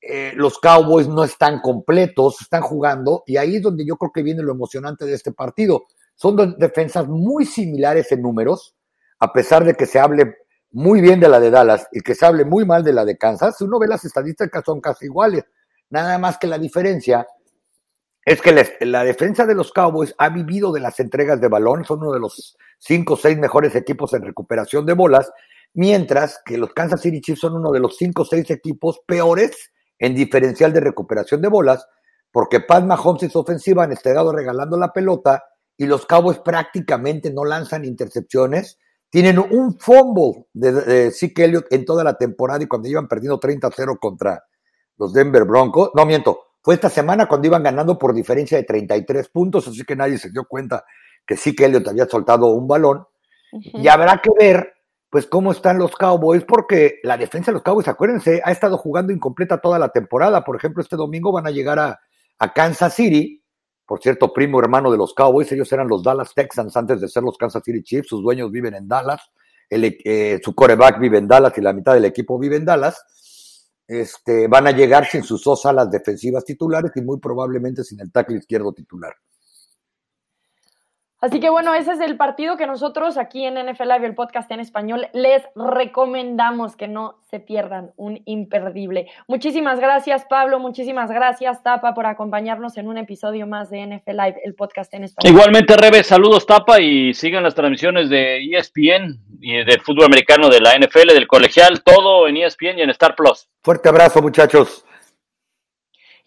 [0.00, 4.24] Eh, los Cowboys no están completos, están jugando, y ahí es donde yo creo que
[4.24, 5.84] viene lo emocionante de este partido.
[6.16, 8.74] Son dos defensas muy similares en números,
[9.20, 10.34] a pesar de que se hable
[10.72, 13.16] muy bien de la de Dallas y que se hable muy mal de la de
[13.16, 13.56] Kansas.
[13.56, 15.44] Si uno ve las estadísticas, son casi iguales.
[15.90, 17.26] Nada más que la diferencia
[18.28, 22.00] es que la, defensa de los Cowboys ha vivido de las entregas de balón, son
[22.02, 25.32] uno de los cinco o seis mejores equipos en recuperación de bolas,
[25.72, 29.72] mientras que los Kansas City Chiefs son uno de los cinco o seis equipos peores
[29.98, 31.86] en diferencial de recuperación de bolas,
[32.30, 35.42] porque Pat Mahomes y su ofensiva han estado regalando la pelota
[35.78, 38.78] y los Cowboys prácticamente no lanzan intercepciones.
[39.08, 43.40] Tienen un fumble de, de Zeke Elliott en toda la temporada y cuando iban perdiendo
[43.40, 44.44] 30-0 contra,
[44.98, 45.90] los Denver Broncos.
[45.94, 49.96] No, miento, fue esta semana cuando iban ganando por diferencia de 33 puntos, así que
[49.96, 50.84] nadie se dio cuenta
[51.26, 53.06] que sí que Elliot había soltado un balón.
[53.52, 54.74] Y habrá que ver,
[55.08, 59.12] pues, cómo están los Cowboys, porque la defensa de los Cowboys, acuérdense, ha estado jugando
[59.12, 60.44] incompleta toda la temporada.
[60.44, 61.98] Por ejemplo, este domingo van a llegar a,
[62.54, 63.42] Kansas City,
[63.84, 67.24] por cierto, primo hermano de los Cowboys, ellos eran los Dallas Texans antes de ser
[67.24, 69.20] los Kansas City Chiefs, sus dueños viven en Dallas,
[69.68, 73.02] el, eh, su coreback vive en Dallas y la mitad del equipo vive en Dallas
[73.88, 78.12] este, van a llegar sin sus dos alas defensivas titulares y muy probablemente sin el
[78.12, 79.14] tackle izquierdo titular.
[81.20, 84.48] Así que bueno, ese es el partido que nosotros aquí en NFL Live, el podcast
[84.52, 89.08] en español, les recomendamos que no se pierdan, un imperdible.
[89.26, 94.40] Muchísimas gracias Pablo, muchísimas gracias Tapa por acompañarnos en un episodio más de NFL Live,
[94.44, 95.34] el podcast en español.
[95.34, 100.60] Igualmente Rebe, saludos Tapa y sigan las transmisiones de ESPN y de fútbol americano de
[100.60, 103.48] la NFL, del colegial, todo en ESPN y en Star Plus.
[103.62, 104.84] Fuerte abrazo muchachos.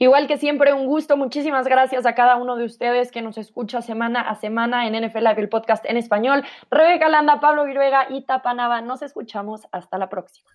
[0.02, 1.16] Igual que siempre, un gusto.
[1.16, 5.20] Muchísimas gracias a cada uno de ustedes que nos escucha semana a semana en NFL
[5.20, 6.44] Live, el podcast en español.
[6.72, 8.82] Rebeca Landa, Pablo Viruega y Tapanava.
[8.82, 9.68] Nos escuchamos.
[9.72, 10.50] Hasta la próxima.